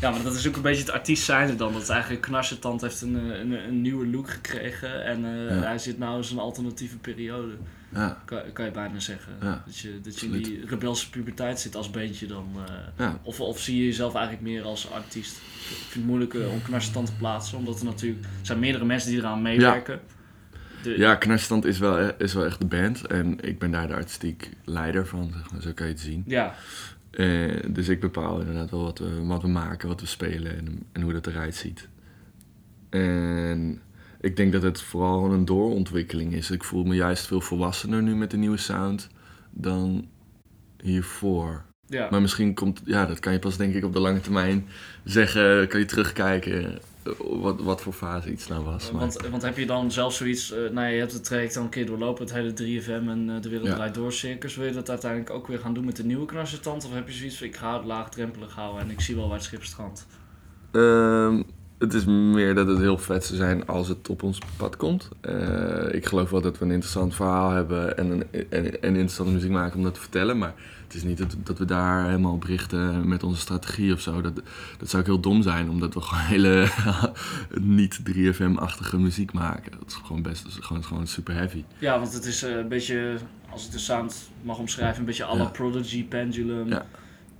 Ja, 0.00 0.10
maar 0.10 0.22
dat 0.22 0.34
is 0.34 0.48
ook 0.48 0.56
een 0.56 0.62
beetje 0.62 0.82
het 0.82 0.92
artiest 0.92 1.24
zijnde 1.24 1.56
dan. 1.56 1.72
Dat 1.72 1.88
eigenlijk 1.88 2.22
Knarsetand 2.22 2.80
heeft 2.80 3.00
een, 3.00 3.14
een, 3.14 3.52
een 3.52 3.80
nieuwe 3.80 4.06
look 4.06 4.30
gekregen. 4.30 5.04
En 5.04 5.20
Ja. 5.20 5.62
hij 5.62 5.78
zit 5.78 5.98
nou 5.98 6.16
in 6.16 6.24
zijn 6.24 6.38
alternatieve 6.38 6.98
periode. 6.98 7.52
Ja, 7.94 8.22
Kan, 8.24 8.40
kan 8.52 8.64
je 8.64 8.70
bijna 8.70 9.00
zeggen. 9.00 9.32
Ja, 9.40 9.62
dat 9.66 9.76
je, 9.78 10.00
dat 10.02 10.20
je 10.20 10.26
in 10.26 10.32
die 10.32 10.66
rebelse 10.66 11.10
puberteit 11.10 11.60
zit 11.60 11.76
als 11.76 11.90
beentje 11.90 12.26
dan. 12.26 12.48
eh, 12.68 12.74
ja. 12.98 13.18
of, 13.22 13.40
of 13.40 13.60
zie 13.60 13.76
je 13.78 13.84
jezelf 13.84 14.14
eigenlijk 14.14 14.44
meer 14.44 14.62
als 14.62 14.90
artiest? 14.90 15.36
Ik 15.36 15.42
vind 15.76 15.94
het 15.94 16.04
moeilijk 16.04 16.34
eh, 16.34 16.52
om 16.52 16.62
Knarsetand 16.62 17.06
te 17.06 17.12
plaatsen. 17.14 17.58
Omdat 17.58 17.78
er 17.78 17.84
natuurlijk... 17.84 18.24
Er 18.24 18.30
zijn 18.46 18.58
meerdere 18.58 18.84
mensen 18.84 19.10
die 19.10 19.18
eraan 19.18 19.42
meewerken. 19.42 20.00
De- 20.82 20.98
Ja, 20.98 21.14
Knarstand 21.14 21.64
is 21.64 21.78
wel, 21.78 21.98
e- 22.00 22.14
is 22.18 22.34
wel 22.34 22.44
echt 22.44 22.58
de 22.60 22.66
band. 22.66 23.06
En 23.06 23.40
ik 23.40 23.58
ben 23.58 23.70
daar 23.70 23.88
de 23.88 23.94
artistiek 23.94 24.50
leider 24.64 25.06
van, 25.06 25.30
zeg 25.36 25.50
maar. 25.52 25.62
zo 25.62 25.72
kan 25.72 25.86
je 25.86 25.92
het 25.92 26.00
zien. 26.02 26.24
ja. 26.26 26.54
Eh, 27.10 27.56
dus 27.68 27.88
ik 27.88 28.00
bepaal 28.00 28.40
inderdaad 28.40 28.70
wel 28.70 28.82
wat 28.82 28.98
we, 28.98 29.24
wat 29.24 29.42
we 29.42 29.48
maken, 29.48 29.88
wat 29.88 30.00
we 30.00 30.06
spelen 30.06 30.56
en, 30.58 30.82
en 30.92 31.02
hoe 31.02 31.12
dat 31.12 31.26
eruit 31.26 31.54
ziet. 31.54 31.88
En 32.90 33.80
ik 34.22 34.36
denk 34.36 34.52
dat 34.52 34.62
het 34.62 34.80
vooral 34.80 35.32
een 35.32 35.44
doorontwikkeling 35.44 36.34
is. 36.34 36.50
Ik 36.50 36.64
voel 36.64 36.84
me 36.84 36.94
juist 36.94 37.26
veel 37.26 37.40
volwassener 37.40 38.02
nu 38.02 38.16
met 38.16 38.30
de 38.30 38.36
nieuwe 38.36 38.56
sound 38.56 39.08
dan 39.50 40.08
hiervoor. 40.82 41.64
ja. 41.86 42.08
Maar 42.10 42.20
misschien 42.20 42.54
komt, 42.54 42.80
ja, 42.84 43.06
dat 43.06 43.20
kan 43.20 43.32
je 43.32 43.38
pas 43.38 43.56
denk 43.56 43.74
ik 43.74 43.84
op 43.84 43.92
de 43.92 44.00
lange 44.00 44.20
termijn 44.20 44.66
zeggen. 45.04 45.68
Kan 45.68 45.80
je 45.80 45.86
terugkijken 45.86 46.80
eh, 47.02 47.12
wat, 47.18 47.60
wat 47.60 47.80
voor 47.82 47.92
fase 47.92 48.30
iets 48.30 48.48
nou 48.48 48.64
was. 48.64 48.90
Maar, 48.90 49.00
Want, 49.00 49.26
want 49.30 49.42
heb 49.42 49.56
je 49.56 49.66
dan 49.66 49.92
zelf 49.92 50.14
zoiets, 50.14 50.52
eh 50.52 50.70
nou 50.70 50.88
je 50.88 50.98
hebt 50.98 51.12
het 51.12 51.24
traject 51.24 51.56
al 51.56 51.62
een 51.62 51.68
keer 51.68 51.86
doorlopen, 51.86 52.24
het 52.24 52.34
hele 52.34 52.80
3FM 52.80 53.08
en 53.08 53.30
eh, 53.30 53.40
de 53.40 53.48
Wereld 53.48 53.68
Ja. 53.68 53.74
Draait 53.74 53.94
Door 53.94 54.12
circus. 54.12 54.56
Wil 54.56 54.66
je 54.66 54.72
dat 54.72 54.90
uiteindelijk 54.90 55.30
ook 55.30 55.46
weer 55.46 55.58
gaan 55.58 55.74
doen 55.74 55.84
met 55.84 55.96
de 55.96 56.04
nieuwe 56.04 56.26
knarsetand? 56.26 56.84
Of 56.84 56.94
heb 56.94 57.08
je 57.08 57.14
zoiets 57.14 57.36
van, 57.38 57.46
ik 57.46 57.56
ga 57.56 57.76
het 57.76 57.84
laagdrempelig 57.84 58.54
houden 58.54 58.82
en 58.82 58.90
ik 58.90 59.00
zie 59.00 59.16
wel 59.16 59.26
waar 59.28 59.36
het 59.36 59.44
schip 59.44 59.64
strandt? 59.64 60.06
Ehm, 60.72 61.42
het 61.82 61.94
is 61.94 62.04
meer 62.04 62.54
dat 62.54 62.66
het 62.66 62.78
heel 62.78 62.98
vet 62.98 63.24
zou 63.24 63.38
zijn 63.38 63.66
als 63.66 63.88
het 63.88 64.08
op 64.08 64.22
ons 64.22 64.38
pad 64.56 64.76
komt. 64.76 65.08
Eh, 65.20 65.94
ik 65.94 66.06
geloof 66.06 66.30
wel 66.30 66.40
dat 66.40 66.58
we 66.58 66.64
een 66.64 66.70
interessant 66.70 67.14
verhaal 67.14 67.50
hebben 67.50 67.96
en, 67.98 68.10
een, 68.10 68.26
en, 68.30 68.64
en 68.82 68.88
interessante 68.90 69.32
muziek 69.32 69.50
maken 69.50 69.76
om 69.76 69.82
dat 69.82 69.94
te 69.94 70.00
vertellen. 70.00 70.38
Maar 70.38 70.54
het 70.86 70.94
is 70.94 71.02
niet 71.02 71.18
dat, 71.18 71.36
dat 71.38 71.58
we 71.58 71.64
daar 71.64 72.06
helemaal 72.06 72.32
op 72.32 72.42
richten 72.42 73.08
met 73.08 73.22
onze 73.22 73.40
strategie 73.40 73.92
of 73.92 74.00
zo. 74.00 74.20
Dat, 74.20 74.40
dat 74.78 74.88
zou 74.90 75.02
ook 75.02 75.08
heel 75.08 75.20
dom 75.20 75.42
zijn, 75.42 75.70
omdat 75.70 75.94
we 75.94 76.00
gewoon 76.00 76.24
hele 76.34 76.68
niet 77.60 78.00
3FM-achtige 78.10 78.98
muziek 78.98 79.32
maken. 79.32 79.72
Dat 79.78 79.88
is 79.88 79.94
gewoon 80.04 80.22
best, 80.22 80.42
dat 80.42 80.52
is 80.52 80.58
gewoon, 80.66 80.84
gewoon 80.84 81.06
super 81.06 81.34
heavy. 81.34 81.64
Ja, 81.78 81.98
want 81.98 82.12
het 82.12 82.24
is 82.24 82.42
eh, 82.42 82.56
een 82.56 82.68
beetje, 82.68 83.16
als 83.50 83.66
ik 83.66 83.72
de 83.72 83.78
sound 83.78 84.30
mag 84.42 84.58
omschrijven, 84.58 84.98
een 84.98 85.04
beetje 85.04 85.26
Ja. 85.34 85.44
Prodigy, 85.44 86.04
Pendulum, 86.04 86.68
Ja. 86.68 86.86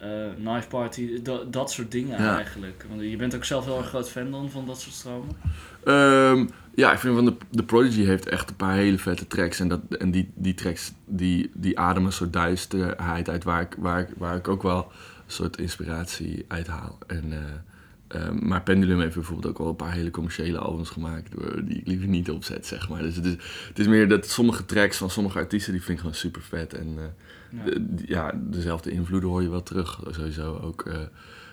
Eh, 0.02 0.08
Knife 0.44 0.68
Party, 0.68 1.22
dat, 1.22 1.52
dat 1.52 1.70
soort 1.70 1.90
dingen 1.90 2.22
Ja. 2.22 2.36
eigenlijk. 2.36 2.86
Want 2.88 3.00
je 3.00 3.16
bent 3.16 3.34
ook 3.34 3.44
zelf 3.44 3.64
heel 3.64 3.78
erg 3.78 3.88
groot 3.88 4.10
fan 4.10 4.30
dan 4.30 4.50
van 4.50 4.66
dat 4.66 4.80
soort 4.80 4.94
stromen. 4.94 5.36
Ehm, 5.84 6.46
ja, 6.74 6.92
ik 6.92 6.98
vind 6.98 7.14
van 7.14 7.24
de, 7.24 7.36
de 7.50 7.62
Prodigy 7.64 8.04
heeft 8.04 8.28
echt 8.28 8.50
een 8.50 8.56
paar 8.56 8.74
hele 8.74 8.98
vette 8.98 9.26
tracks. 9.26 9.60
En, 9.60 9.68
dat, 9.68 9.80
en 9.98 10.10
die, 10.10 10.32
die 10.34 10.54
tracks 10.54 10.92
die, 11.06 11.50
die 11.54 11.78
ademen 11.78 12.06
een 12.06 12.12
soort 12.12 12.32
duisterheid 12.32 13.28
uit 13.28 13.44
waar 13.44 13.60
ik, 13.60 13.74
waar, 13.78 14.00
ik, 14.00 14.08
waar 14.16 14.36
ik 14.36 14.48
ook 14.48 14.62
wel 14.62 14.78
een 15.26 15.32
soort 15.32 15.58
inspiratie 15.58 16.44
uit 16.48 16.66
haal. 16.66 16.98
En, 17.06 17.32
eh, 18.12 18.26
ehm, 18.26 18.46
maar 18.48 18.62
Pendulum 18.62 19.00
heeft 19.00 19.14
bijvoorbeeld 19.14 19.46
ook 19.52 19.58
wel 19.58 19.68
een 19.68 19.76
paar 19.76 19.92
hele 19.92 20.10
commerciële 20.10 20.58
albums 20.58 20.90
gemaakt 20.90 21.30
door- 21.36 21.64
die 21.64 21.76
ik 21.76 21.86
liever 21.86 22.08
niet 22.08 22.30
opzet, 22.30 22.66
zeg 22.66 22.88
maar. 22.88 23.02
Dus 23.02 23.16
het 23.16 23.24
is, 23.24 23.32
het 23.68 23.78
is 23.78 23.86
meer 23.86 24.08
dat 24.08 24.26
sommige 24.28 24.64
tracks 24.64 24.96
van 24.96 25.10
sommige 25.10 25.38
artiesten, 25.38 25.72
die 25.72 25.80
vind 25.82 25.92
ik 25.92 25.98
gewoon 25.98 26.14
super 26.18 26.42
vet. 26.42 26.74
En 26.74 26.86
eh, 26.98 27.04
Ja. 27.58 27.64
de- 27.64 27.94
die- 27.94 28.08
ja, 28.08 28.32
dezelfde 28.34 28.90
invloeden 28.90 29.28
hoor 29.28 29.42
je 29.42 29.50
wel 29.50 29.62
terug. 29.62 30.00
Sowieso 30.10 30.58
ook 30.62 30.82
eh, 30.82 30.98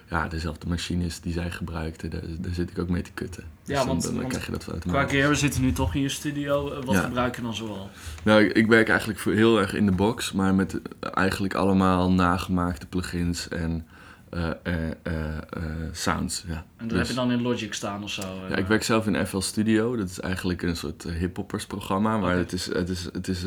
ja, 0.09 0.27
dezelfde 0.27 0.67
machines 0.67 1.19
die 1.19 1.33
zij 1.33 1.51
gebruikten, 1.51 2.09
daar, 2.09 2.21
daar 2.39 2.53
zit 2.53 2.69
ik 2.69 2.79
ook 2.79 2.89
mee 2.89 3.01
te 3.01 3.11
kutten. 3.13 3.43
Dus 3.63 3.77
Ja, 3.77 3.85
want- 3.85 4.01
dan, 4.01 4.11
dan 4.11 4.19
want 4.21 4.33
krijg 4.33 4.45
je 4.45 4.51
dat 4.51 4.79
Qua 4.87 5.03
keer, 5.03 5.29
we 5.29 5.35
zitten 5.35 5.61
nu 5.61 5.71
toch 5.71 5.95
in 5.95 6.01
je 6.01 6.09
studio. 6.09 6.71
Eh, 6.71 6.83
Wat 6.83 6.95
Ja. 6.95 7.01
gebruik 7.01 7.35
je 7.35 7.41
dan 7.41 7.55
zoal? 7.55 7.89
Nou, 8.23 8.43
ik, 8.43 8.51
ik 8.53 8.67
werk 8.67 8.89
eigenlijk 8.89 9.19
heel 9.23 9.59
erg 9.59 9.73
in 9.73 9.85
de 9.85 9.91
box, 9.91 10.31
maar 10.31 10.55
met 10.55 10.73
eh, 10.73 11.09
eigenlijk 11.13 11.53
allemaal 11.53 12.11
nagemaakte 12.11 12.85
plugins 12.87 13.47
en 13.47 13.85
eh, 14.29 14.49
eh, 14.63 14.87
eh, 14.89 15.63
sounds. 15.91 16.43
Ja. 16.47 16.53
En 16.53 16.63
dat 16.77 16.89
Dus- 16.89 16.97
heb 16.97 17.07
je 17.07 17.13
dan 17.13 17.31
in 17.31 17.41
Logic 17.41 17.73
staan 17.73 18.03
of 18.03 18.09
zo? 18.09 18.21
ja, 18.49 18.55
ik 18.55 18.67
werk 18.67 18.83
zelf 18.83 19.07
in 19.07 19.25
FL 19.27 19.39
Studio. 19.39 19.95
Dat 19.95 20.09
is 20.09 20.19
eigenlijk 20.19 20.61
een 20.61 20.75
soort 20.75 21.05
uh, 21.05 21.13
hip-hoppers 21.13 21.65
programma. 21.65 22.17
Maar 22.17 22.37
het 22.37 22.53
is, 22.53 22.65
het 22.73 22.89
is, 22.89 23.03
het 23.13 23.27
is, 23.27 23.41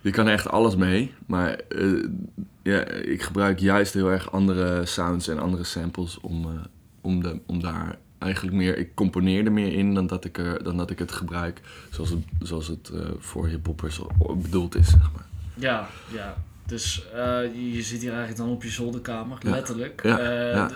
je 0.00 0.10
kan 0.10 0.26
er 0.26 0.32
echt 0.32 0.48
alles 0.48 0.76
mee. 0.76 1.14
Maar 1.26 1.60
ja, 2.62 2.84
ik 2.84 3.22
gebruik 3.22 3.58
juist 3.58 3.94
heel 3.94 4.10
erg 4.10 4.32
andere 4.32 4.86
sounds 4.86 5.28
en 5.28 5.38
andere 5.38 5.64
samples 5.64 6.20
om, 6.20 6.46
om, 7.00 7.22
de, 7.22 7.40
om 7.46 7.60
daar 7.60 7.98
eigenlijk 8.18 8.56
meer... 8.56 8.76
Ik 8.78 8.94
componeer 8.94 9.44
er 9.44 9.52
meer 9.52 9.72
in 9.72 9.94
dan 9.94 10.06
dat 10.06 10.24
ik, 10.24 10.38
er, 10.38 10.62
dan 10.64 10.76
dat 10.76 10.90
ik 10.90 10.98
het 10.98 11.12
gebruik 11.12 11.60
zoals 11.90 12.10
het, 12.10 12.24
zoals 12.40 12.66
het 12.66 12.90
eh, 12.94 13.00
voor 13.18 13.46
hip-hoppers 13.46 14.00
bedoeld 14.42 14.74
is, 14.74 14.90
zeg 14.90 15.10
maar. 15.12 15.26
Ja, 15.54 15.88
ja. 16.12 16.36
Dus 16.68 17.02
eh, 17.14 17.38
je- 17.74 17.82
zit 17.82 18.00
hier 18.00 18.08
eigenlijk 18.10 18.38
dan 18.38 18.48
op 18.50 18.62
je 18.62 18.68
zolderkamer, 18.68 19.38
Ja. 19.42 19.50
letterlijk. 19.50 20.00
Ja, 20.04 20.18
eh, 20.18 20.52
ja. 20.54 20.70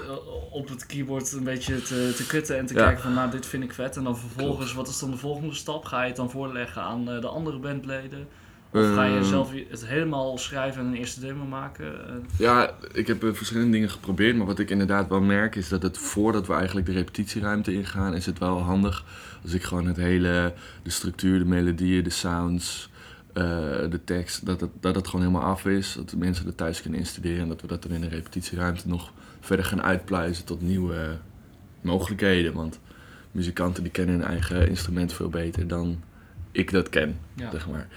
op 0.50 0.68
het 0.68 0.87
keyboard 0.87 1.32
een 1.32 1.44
beetje 1.44 1.82
te, 1.82 2.12
te 2.16 2.26
kutten 2.26 2.58
en 2.58 2.66
te 2.66 2.75
kijken 2.75 3.02
van 3.02 3.14
nou 3.14 3.30
dit 3.30 3.46
vind 3.46 3.62
ik 3.64 3.72
vet. 3.72 3.96
En 3.96 4.04
dan 4.04 4.18
vervolgens, 4.18 4.75
wat 4.75 4.88
is 4.88 4.99
dan 4.99 5.11
de 5.11 5.16
volgende 5.16 5.54
stap? 5.54 5.84
Ga 5.84 6.00
je 6.02 6.06
het 6.06 6.16
dan 6.16 6.30
voorleggen 6.30 6.82
aan 6.82 7.11
eh, 7.11 7.20
de 7.20 7.26
andere 7.26 7.58
bandleden? 7.58 8.26
Of 8.75 8.94
ga 8.94 9.04
je 9.04 9.14
Ehm. 9.16 9.25
zelf 9.25 9.50
het 9.68 9.87
helemaal 9.87 10.38
schrijven 10.38 10.80
en 10.80 10.87
een 10.87 10.94
eerste 10.94 11.20
demo 11.20 11.44
maken? 11.44 11.92
Ja, 12.38 12.70
ik 12.92 13.06
heb 13.06 13.25
verschillende 13.32 13.70
dingen 13.72 13.90
geprobeerd. 13.90 14.37
Maar 14.37 14.46
wat 14.46 14.58
ik 14.58 14.70
inderdaad 14.70 15.08
wel 15.08 15.20
merk 15.20 15.54
is 15.56 15.68
dat 15.68 15.82
het 15.82 15.99
voordat 15.99 16.46
we 16.46 16.52
eigenlijk 16.52 16.87
de 16.87 16.92
repetitieruimte 16.92 17.72
ingaan, 17.72 18.14
is 18.14 18.26
het 18.26 18.38
wel 18.38 18.58
handig 18.62 19.04
als 19.42 19.52
ik 19.52 19.62
gewoon 19.62 19.87
het 19.87 19.96
hele, 19.96 20.52
de 20.82 20.90
structuur, 20.90 21.38
de 21.38 21.44
melodieën, 21.44 22.04
de 22.04 22.11
sounds, 22.11 22.90
eh, 23.33 23.43
de 23.91 24.01
tekst, 24.05 24.47
dat 24.47 24.61
het, 24.61 24.71
dat 24.81 24.95
het 24.95 25.07
gewoon 25.07 25.27
helemaal 25.27 25.49
af 25.49 25.67
is. 25.67 25.95
Dat 25.97 26.11
de 26.11 26.17
mensen 26.17 26.47
er 26.47 26.55
thuis 26.55 26.83
kunnen 26.83 27.01
instuderen 27.01 27.41
en 27.41 27.49
dat 27.49 27.61
we 27.61 27.67
dat 27.67 27.83
dan 27.83 27.93
in 27.93 28.01
de 28.01 28.09
repetitieruimte 28.09 28.89
nog 28.89 29.12
verder 29.41 29.65
gaan 29.65 29.83
uitpluizen 29.83 30.45
tot 30.45 30.62
nieuwe 30.62 31.19
mogelijkheden. 31.81 32.53
Want 32.53 32.81
muzikanten 33.31 33.83
die 33.83 33.93
kennen 33.93 34.15
hun 34.15 34.25
eigen 34.25 34.69
instrument 34.69 35.12
veel 35.12 35.29
beter 35.29 35.67
dan 35.69 36.03
ik 36.53 36.71
dat 36.71 36.89
ken 36.89 37.19
ja. 37.35 37.51
zeg 37.51 37.69
maar. 37.69 37.89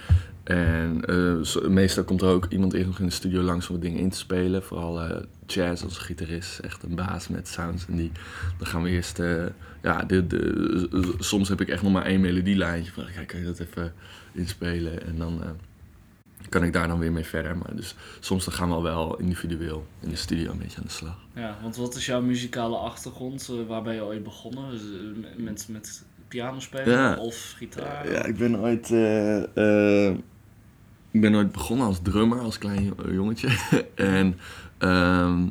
En 0.45 1.05
eh, 1.05 1.67
meestal 1.67 2.03
komt 2.03 2.21
er 2.21 2.27
ook 2.27 2.45
iemand 2.49 2.73
in 2.73 2.93
in 2.99 3.05
de 3.05 3.11
studio 3.11 3.41
langs 3.41 3.67
om 3.67 3.73
wat 3.75 3.83
dingen 3.83 3.99
in 3.99 4.09
te 4.09 4.17
spelen. 4.17 4.63
Vooral 4.63 5.01
eh 5.01 5.23
Jazz 5.45 5.83
als 5.83 5.97
gitarist, 5.97 6.59
echt 6.59 6.83
een 6.83 6.95
baas 6.95 7.27
met 7.27 7.47
sounds. 7.47 7.85
En 7.87 7.95
die, 7.95 8.11
dan 8.57 8.67
gaan 8.67 8.83
we 8.83 8.89
eerst, 8.89 9.19
eh, 9.19 9.45
ja, 9.81 10.03
de, 10.03 10.27
de, 10.27 11.13
soms 11.19 11.49
heb 11.49 11.61
ik 11.61 11.67
echt 11.69 11.83
nog 11.83 11.91
maar 11.91 12.05
één 12.05 12.21
melodielijntje. 12.21 12.91
Van, 12.91 13.05
kijk, 13.15 13.27
kan 13.27 13.39
je 13.39 13.45
dat 13.45 13.59
even 13.59 13.93
inspelen? 14.31 15.05
En 15.05 15.17
dan 15.17 15.43
eh, 15.43 15.49
kan 16.49 16.63
ik 16.63 16.73
daar 16.73 16.87
dan 16.87 16.99
weer 16.99 17.11
mee 17.11 17.25
verder. 17.25 17.57
Maar 17.57 17.75
dus 17.75 17.95
soms 18.19 18.45
dan 18.45 18.53
gaan 18.53 18.69
we 18.69 18.75
al 18.75 18.83
wel 18.83 19.19
individueel 19.19 19.87
in 19.99 20.09
de 20.09 20.15
studio 20.15 20.51
een 20.51 20.57
beetje 20.57 20.77
aan 20.77 20.83
de 20.83 20.89
slag. 20.89 21.17
Ja, 21.35 21.57
want 21.61 21.75
wat 21.75 21.95
is 21.95 22.05
jouw 22.05 22.21
muzikale 22.21 22.77
achtergrond? 22.77 23.51
Waar 23.67 23.81
ben 23.81 23.93
je 23.93 24.03
ooit 24.03 24.23
begonnen? 24.23 24.71
Dus, 24.71 24.81
met, 25.37 25.67
met 25.69 26.03
piano 26.27 26.59
spelen 26.59 26.97
Ja. 26.97 27.15
of 27.15 27.53
gitaar? 27.57 28.11
Ja, 28.11 28.25
ik 28.25 28.37
ben 28.37 28.59
ooit, 28.59 28.91
eh, 28.91 30.07
eh, 30.07 30.15
ik 31.15 31.21
ben 31.21 31.35
ooit 31.35 31.51
begonnen 31.51 31.85
als 31.87 31.99
drummer, 32.03 32.39
als 32.39 32.57
klein 32.57 32.83
jo- 32.83 33.11
jongetje. 33.11 33.49
en 33.95 34.37
ehm, 34.77 35.47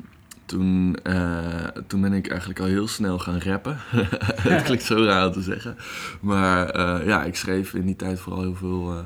toen, 0.47 0.97
eh, 1.03 1.67
toen 1.87 2.01
ben 2.01 2.13
ik 2.13 2.29
eigenlijk 2.29 2.61
al 2.61 2.67
heel 2.67 2.89
snel 2.89 3.19
gaan 3.19 3.39
rappen. 3.41 3.77
Het 4.49 4.63
klinkt 4.63 4.85
zo 4.85 5.05
raar 5.05 5.27
om 5.27 5.33
te 5.33 5.43
zeggen. 5.43 5.77
Maar 6.21 6.69
eh, 6.71 7.07
ja, 7.07 7.25
ik 7.25 7.37
schreef 7.37 7.75
in 7.75 7.87
die 7.87 7.97
tijd 7.97 8.21
vooral 8.21 8.43
heel 8.43 8.55
veel 8.55 8.93
eh 8.93 8.99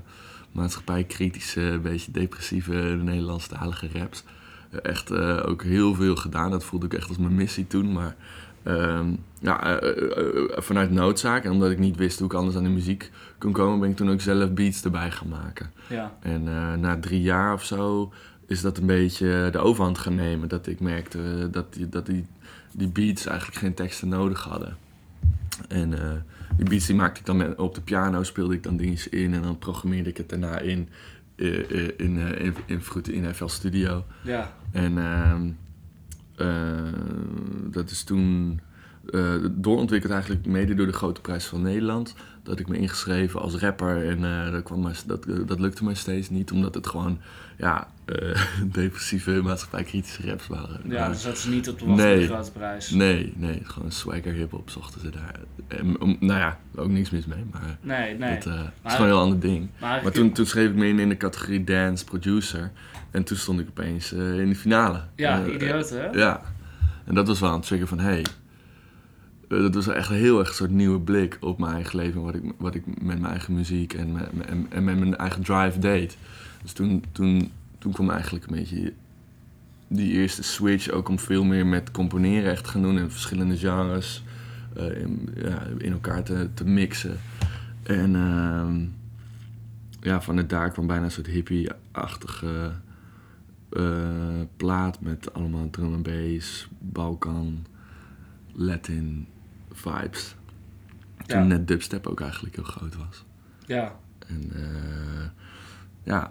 maatschappijkritische, 0.53 1.61
een 1.61 1.83
beetje 1.83 2.11
depressieve 2.11 2.75
Nederlandstalige 3.03 3.89
raps. 3.93 4.25
Eh, 4.71 4.79
Echt 4.83 5.11
eh, 5.11 5.43
ook 5.47 5.63
heel 5.63 5.95
veel 5.95 6.17
gedaan. 6.17 6.51
Dat 6.51 6.65
voelde 6.65 6.87
ik 6.87 6.95
echt 6.95 7.09
als 7.09 7.19
mijn 7.19 7.35
missie 7.35 7.67
toen. 7.67 7.93
Maar 7.93 8.17
ehm, 8.63 9.07
ja, 9.41 9.81
eh, 9.81 10.61
vanuit 10.61 10.91
noodzaak 10.91 11.45
en 11.45 11.51
omdat 11.51 11.71
ik 11.71 11.79
niet 11.79 11.97
wist 11.97 12.19
hoe 12.19 12.29
ik 12.29 12.35
anders 12.35 12.57
aan 12.57 12.63
de 12.63 12.69
muziek 12.69 13.11
kon 13.39 13.53
komen, 13.53 13.81
ben 13.81 13.91
ik 13.91 13.97
toen 13.97 14.11
ook 14.11 14.21
zelf 14.21 14.53
beats 14.53 14.85
erbij 14.85 15.11
gaan 15.11 15.29
maken. 15.29 15.71
Ja, 15.89 16.17
En 16.21 16.43
na 16.81 16.99
drie 17.01 17.23
jaar 17.23 17.53
of 17.53 17.65
zo 17.65 18.13
is 18.47 18.61
dat 18.61 18.79
een 18.79 18.87
beetje 18.87 19.49
de 19.53 19.59
overhand 19.59 19.99
gaan 19.99 20.15
nemen. 20.15 20.49
Dat 20.49 20.67
ik 20.67 20.81
merkte 20.81 21.49
dat, 21.51 21.75
die, 21.75 21.89
dat 21.89 22.07
die, 22.07 22.27
die 22.73 22.89
beats 22.89 23.27
eigenlijk 23.27 23.59
geen 23.59 23.75
teksten 23.75 24.09
nodig 24.09 24.45
hadden. 24.45 24.77
En 25.69 25.95
die 26.57 26.69
beats 26.69 26.87
die 26.87 26.97
maakte 26.97 27.21
ik 27.21 27.27
dan 27.27 27.37
met, 27.37 27.59
op 27.59 27.75
de 27.75 27.81
piano, 27.81 28.23
speelde 28.23 28.55
ik 28.55 28.63
dan 28.63 28.77
dingetjes 28.77 29.09
in 29.09 29.35
en 29.35 29.43
dan 29.43 29.59
programmeerde 29.59 30.11
ik 30.11 30.17
het 30.17 30.29
daarna 30.29 30.59
in, 30.59 30.89
in, 31.35 31.99
in, 31.99 32.19
in, 32.67 32.85
in 33.05 33.35
FL 33.35 33.47
Studio. 33.47 34.05
ja, 34.23 34.53
En 34.71 34.99
ehm, 34.99 35.47
eh, 35.47 35.53
dat 37.71 37.91
is 37.91 38.05
toen 38.05 38.61
eh, 39.11 39.35
doorontwikkeld 39.51 40.13
eigenlijk 40.13 40.47
mede 40.47 40.75
door 40.75 40.87
de 40.87 40.93
Grote 40.93 41.21
Prijs 41.21 41.45
van 41.45 41.63
Nederland. 41.63 42.15
Dat 42.49 42.59
ik 42.59 42.69
me 42.69 42.79
ingeschreven 42.79 43.41
als 43.41 43.55
rapper 43.55 44.09
en 44.09 44.25
eh, 44.25 44.51
dat, 44.53 44.63
kwam 44.63 44.81
maar, 44.81 45.01
dat, 45.07 45.27
dat 45.47 45.61
lukte 45.61 45.85
mij 45.85 45.95
steeds 45.95 46.31
niet. 46.31 46.53
Omdat 46.53 46.75
het 46.75 46.87
gewoon 46.87 47.19
ja, 47.59 47.89
eh, 48.05 48.41
depressieve 48.73 49.31
maatschappijkritische 49.43 50.27
raps 50.27 50.47
waren. 50.47 50.81
ja 50.85 51.01
Maar- 51.01 51.09
dus 51.11 51.23
dat 51.23 51.37
is 51.37 51.45
niet 51.45 51.69
op 51.69 51.79
de 51.79 51.87
Nee. 51.87 52.31
prijs. 52.53 52.91
Nee, 52.91 53.33
nee, 53.37 53.61
gewoon 53.65 53.91
swagger 53.93 54.33
hip-hop 54.33 54.71
zochten 54.71 55.01
ze 55.01 55.11
daar. 55.11 55.35
En, 55.69 56.01
om, 56.01 56.17
nou 56.21 56.39
ja, 56.41 56.59
ook 56.77 56.89
niks 56.89 57.11
mis 57.11 57.27
mee, 57.27 57.45
maar 57.53 57.79
Nee, 57.81 58.19
nee. 58.19 58.35
dat 58.35 58.47
eh, 58.47 58.61
is 58.85 58.93
gewoon 58.93 59.01
een 59.07 59.13
heel 59.13 59.21
ander 59.23 59.41
ding. 59.41 59.69
maar 59.81 60.03
Maar 60.03 60.13
toen, 60.13 60.33
toen 60.33 60.47
schreef 60.47 60.69
ik 60.69 60.75
me 60.75 60.87
in 60.89 60.99
in 60.99 61.09
de 61.09 61.17
categorie 61.17 61.65
dance 61.65 62.05
producer. 62.05 62.71
En 63.11 63.25
toen 63.25 63.37
stond 63.37 63.61
ik 63.61 63.69
opeens 63.69 64.13
eh, 64.13 64.39
in 64.41 64.49
de 64.49 64.57
finale. 64.57 65.01
Ja, 65.17 65.45
Eh, 65.45 65.55
idioot 65.55 65.91
hè? 65.91 66.07
ja. 66.11 66.41
En 67.05 67.15
dat 67.15 67.27
was 67.27 67.41
wel 67.41 67.55
een 67.55 67.61
trigger 67.61 67.87
van, 67.89 67.99
hey, 68.01 68.19
eh, 68.21 68.25
dat 69.49 69.75
was 69.75 69.89
echt 69.89 70.09
heel 70.09 70.39
erg 70.39 70.49
een 70.49 70.55
soort 70.55 70.71
nieuwe 70.71 71.01
blik 71.01 71.37
op 71.41 71.59
mijn 71.59 71.73
eigen 71.75 71.97
leven. 71.99 72.23
Wat 72.23 72.35
ik, 72.35 72.43
wat 72.59 72.75
ik 72.75 72.87
met 72.87 73.21
mijn 73.21 73.25
eigen 73.33 73.55
muziek 73.55 73.93
en, 73.95 74.13
met- 74.13 74.31
en, 74.47 74.67
en 74.71 74.85
met 74.85 74.99
mijn 74.99 75.17
eigen 75.17 75.43
drive 75.43 75.79
deed. 75.79 76.19
Dus 76.63 76.73
toen, 76.73 77.05
toen, 77.13 77.51
toen 77.79 77.93
kwam 77.93 78.11
eigenlijk 78.11 78.47
een 78.47 78.55
beetje 78.57 78.93
die 79.89 80.13
eerste 80.13 80.43
switch 80.43 80.91
ook 80.91 81.09
om 81.09 81.19
veel 81.19 81.45
meer 81.45 81.67
met 81.67 81.91
componeren 81.91 82.51
echt 82.51 82.65
te 82.65 82.71
gaan 82.71 82.83
doen 82.83 82.99
in 82.99 83.11
verschillende 83.11 83.57
genres. 83.57 84.25
eh, 84.77 85.01
in, 85.01 85.29
ja, 85.37 85.63
in 85.79 85.93
elkaar 85.93 86.23
te, 86.23 86.49
te 86.55 86.65
mixen. 86.65 87.17
En 87.83 88.15
ehm, 88.17 88.85
ja, 90.01 90.21
vanuit 90.23 90.51
daar 90.51 90.71
kwam 90.71 90.87
bijna 90.87 91.05
een 91.05 91.11
soort 91.11 91.27
hippie-achtige 91.27 92.73
eh, 93.71 94.41
plaat 94.57 95.01
met 95.01 95.35
allemaal 95.35 95.71
drum 95.71 95.95
en 95.95 96.03
bass, 96.03 96.69
Balkan, 96.79 97.67
Latin 98.53 99.27
vibes. 99.79 100.35
Toen 101.27 101.39
Ja. 101.39 101.45
net 101.45 101.69
dubstep 101.69 102.07
ook 102.07 102.21
eigenlijk 102.21 102.55
heel 102.55 102.65
groot 102.65 102.97
was. 102.97 103.25
Ja, 103.67 103.93
En 104.27 104.51
eh, 104.55 105.29
ja, 106.03 106.31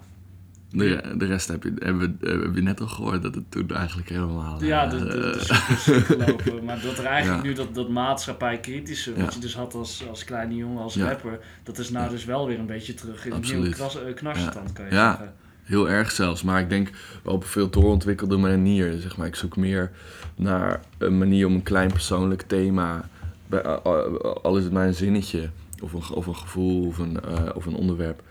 de, 0.70 1.14
de 1.18 1.26
rest 1.26 1.48
heb 1.48 1.64
je, 1.64 1.74
hebben, 1.80 2.18
we, 2.20 2.28
hebben 2.30 2.54
we 2.54 2.62
net 2.62 2.82
al 2.82 2.88
gehoord 2.88 3.22
dat 3.24 3.36
het 3.36 3.52
toen 3.52 3.70
eigenlijk 3.70 4.10
helemaal... 4.10 4.64
ja 4.64 4.92
eh, 4.92 5.34
super 5.40 5.98
is 5.98 6.06
gelopen. 6.06 6.64
Maar 6.66 6.82
dat 6.82 6.98
er 6.98 7.06
eigenlijk 7.06 7.44
Ja. 7.44 7.50
nu 7.50 7.56
dat, 7.56 7.76
dat 7.76 7.90
maatschappij 7.90 8.60
kritische, 8.60 9.10
wat 9.14 9.20
Ja. 9.24 9.30
je 9.34 9.40
dus 9.40 9.56
had 9.56 9.74
als, 9.74 10.08
als 10.10 10.24
kleine 10.24 10.56
jongen, 10.56 10.82
als 10.84 10.98
rapper, 10.98 11.40
dat 11.64 11.78
is 11.78 11.90
nou 11.90 12.10
dus 12.10 12.26
wel 12.26 12.48
weer 12.48 12.60
een 12.60 12.66
beetje 12.66 12.94
terug 12.94 13.26
in 13.26 13.42
de 13.42 13.48
nieuwe 13.54 13.84
Absoluut. 13.84 14.08
eh, 14.08 14.14
knarsetand, 14.16 14.74
kan 14.74 14.86
je 14.86 14.92
Ja. 14.92 15.10
zeggen. 15.18 15.34
Heel 15.64 15.90
erg 15.90 16.12
zelfs, 16.12 16.44
maar 16.44 16.60
ik 16.62 16.70
denk 16.70 16.90
wel 17.24 17.34
op 17.34 17.42
een 17.42 17.48
veel 17.50 17.70
doorontwikkelde 17.70 18.38
manier. 18.38 19.00
Zeg 19.00 19.18
maar. 19.18 19.28
Ik 19.28 19.36
zoek 19.36 19.58
meer 19.58 19.92
naar 20.36 20.80
een 20.98 21.18
manier 21.18 21.46
om 21.48 21.54
een 21.54 21.64
klein 21.64 21.92
persoonlijk 21.92 22.42
thema, 22.42 23.10
bij, 23.48 23.62
al- 23.64 24.42
al 24.42 24.58
is 24.58 24.64
het 24.64 24.74
maar 24.74 24.88
een 24.88 24.94
zinnetje 24.94 25.50
of 25.84 25.94
een, 25.94 26.16
of 26.16 26.28
een 26.28 26.36
gevoel 26.36 26.88
of 26.88 26.98
een, 26.98 27.22
eh, 27.22 27.50
of 27.54 27.66
een 27.66 27.76
onderwerp, 27.76 28.22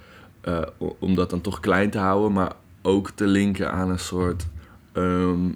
eh, 0.41 0.63
om 0.99 1.15
dat 1.15 1.31
dan 1.31 1.41
toch 1.41 1.61
klein 1.61 1.91
te 1.91 1.99
houden, 1.99 2.33
maar 2.33 2.53
ook 2.83 3.11
te 3.11 3.27
linken 3.27 3.73
aan 3.73 3.91
een 3.91 3.99
soort 3.99 4.47
ehm, 4.93 5.49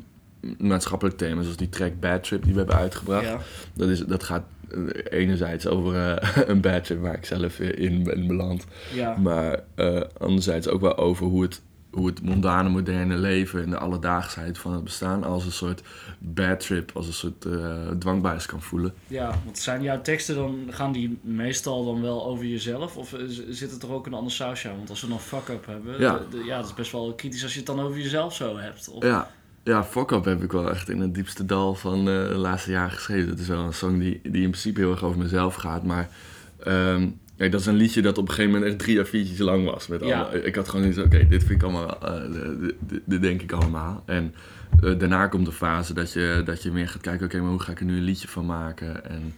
maatschappelijk 0.59 1.17
thema, 1.17 1.43
zoals 1.43 1.57
die 1.57 1.69
track 1.69 2.01
Bad 2.01 2.23
Trip 2.25 2.43
die 2.43 2.53
we 2.53 2.59
hebben 2.59 2.77
uitgebracht. 2.77 3.25
Ja. 3.25 3.39
Dat, 3.75 3.89
is, 3.89 4.01
dat 4.01 4.23
gaat 4.23 4.43
eh, 4.71 5.21
enerzijds 5.21 5.67
over 5.67 5.97
eh, 5.97 6.29
een 6.51 6.61
bad 6.61 6.85
trip 6.85 7.01
waar 7.01 7.15
ik 7.15 7.25
zelf 7.25 7.59
in 7.61 8.03
ben 8.03 8.27
beland. 8.27 8.67
Ja. 8.95 9.17
Maar 9.17 9.61
eh, 9.75 10.01
anderzijds 10.19 10.69
ook 10.69 10.81
wel 10.81 10.97
over 10.97 11.27
hoe 11.27 11.43
het, 11.43 11.63
hoe 11.91 12.07
het 12.07 12.23
mondane, 12.23 12.69
moderne 12.69 13.17
leven 13.17 13.63
en 13.63 13.71
de 13.71 13.79
alledaagsheid 13.79 14.59
van 14.59 14.73
het 14.73 14.85
bestaan 14.85 15.25
als 15.25 15.45
een 15.45 15.53
soort 15.53 15.83
bad 16.19 16.61
trip, 16.61 16.91
als 16.95 17.07
een 17.07 17.13
soort 17.13 17.45
eh 17.45 17.89
dwangbuis 17.99 18.47
kan 18.47 18.63
voelen. 18.63 18.95
Ja, 19.07 19.39
want 19.45 19.59
zijn 19.59 19.83
jouw 19.83 20.01
teksten 20.03 20.35
dan, 20.35 20.67
gaan 20.71 20.93
die 20.93 21.19
meestal 21.23 21.85
dan 21.85 22.03
wel 22.03 22.27
over 22.27 22.45
jezelf? 22.47 22.97
Of 22.97 23.13
eh, 23.13 23.21
zit 23.49 23.71
het 23.71 23.83
er 23.83 23.93
ook 23.93 24.07
een 24.07 24.15
ander 24.15 24.33
sausje 24.33 24.69
aan? 24.69 24.77
Want 24.77 24.91
als 24.91 25.01
we 25.01 25.09
dan 25.09 25.21
fuck-up 25.21 25.67
hebben, 25.67 26.01
Ja. 26.01 26.19
de- 26.19 26.25
de- 26.39 26.45
ja, 26.45 26.57
dat 26.57 26.67
is 26.67 26.75
best 26.75 26.93
wel 26.93 27.15
kritisch 27.15 27.43
als 27.43 27.53
je 27.53 27.59
het 27.59 27.67
dan 27.67 27.81
over 27.81 27.99
jezelf 27.99 28.35
zo 28.35 28.57
hebt. 28.59 28.89
Of, 28.89 29.05
Ja, 29.05 29.31
ja 29.65 29.85
Fuck 29.85 30.11
Up 30.11 30.25
heb 30.25 30.43
ik 30.43 30.53
wel 30.53 30.71
echt 30.71 30.89
in 30.89 31.01
het 31.01 31.15
diepste 31.15 31.45
dal 31.45 31.75
van 31.75 31.99
eh, 31.99 32.05
de 32.29 32.35
laatste 32.37 32.71
jaren 32.71 32.91
geschreven. 32.93 33.29
Dat 33.29 33.39
is 33.39 33.49
wel 33.49 33.65
een 33.65 33.75
song 33.75 33.99
die, 33.99 34.21
die 34.23 34.43
in 34.43 34.51
principe 34.51 34.81
heel 34.81 34.91
erg 34.91 35.03
over 35.03 35.19
mezelf 35.19 35.55
gaat, 35.55 35.83
maar... 35.85 36.09
ehm, 36.65 37.09
Kijk, 37.41 37.53
dat 37.53 37.61
is 37.61 37.67
een 37.67 37.75
liedje 37.75 38.03
dat 38.03 38.19
op 38.19 38.29
een 38.29 38.35
gegeven 38.35 38.53
moment 38.53 38.71
echt 38.71 38.79
drie 38.79 39.27
A4'tjes 39.27 39.39
lang 39.39 39.65
was. 39.65 39.87
Met 39.87 40.01
Ja. 40.01 40.21
allemaal, 40.21 40.45
ik 40.45 40.55
had 40.55 40.69
gewoon 40.69 40.87
iets 40.87 40.99
oké, 40.99 41.27
dit 41.27 41.45
vind 41.45 41.51
ik 41.51 41.63
allemaal, 41.63 42.01
eh, 42.03 42.69
dit, 43.05 43.23
denk 43.23 43.43
ik 43.43 43.53
allemaal. 43.53 44.03
En 44.07 44.35
eh, 44.83 44.99
daarna 44.99 45.27
komt 45.27 45.47
de 45.47 45.53
fase 45.53 45.95
dat 45.95 46.13
je, 46.13 46.43
dat 46.45 46.63
je 46.63 46.71
meer 46.71 46.89
gaat 46.89 47.01
kijken, 47.01 47.27
oké, 47.27 47.41
maar 47.41 47.51
hoe 47.51 47.61
ga 47.61 47.73
ik 47.73 47.79
er 47.79 47.85
nu 47.85 47.97
een 47.97 48.03
liedje 48.03 48.29
van 48.29 48.47
maken? 48.47 49.11
En 49.11 49.35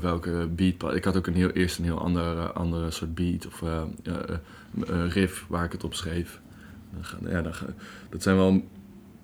welke 0.00 0.48
beat... 0.50 0.94
Ik 0.94 1.04
had 1.04 1.16
ook 1.16 1.26
een 1.26 1.34
heel, 1.34 1.50
eerst 1.50 1.78
een 1.78 1.84
heel 1.84 2.00
andere, 2.00 2.52
andere 2.52 2.90
soort 2.90 3.14
beat 3.14 3.46
of 3.46 3.62
eh, 3.62 3.82
riff 5.08 5.44
waar 5.48 5.64
ik 5.64 5.72
het 5.72 5.84
op 5.84 5.94
schreef. 5.94 6.40
Ja, 7.28 7.42
dat 8.10 8.22
zijn 8.22 8.36
wel... 8.36 8.68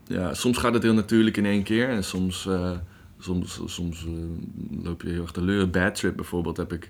Ja, 0.06 0.34
soms 0.34 0.58
gaat 0.58 0.74
het 0.74 0.82
heel 0.82 0.94
natuurlijk 0.94 1.36
in 1.36 1.46
één 1.46 1.62
keer 1.62 1.88
en 1.88 2.04
soms, 2.04 2.48
soms, 3.20 3.60
soms 3.64 4.06
eh, 4.06 4.12
loop 4.84 5.02
je 5.02 5.08
heel 5.08 5.22
erg 5.22 5.32
teleur. 5.32 5.70
Bad 5.70 5.94
Trip 5.94 6.16
bijvoorbeeld 6.16 6.56
heb 6.56 6.72
ik 6.72 6.88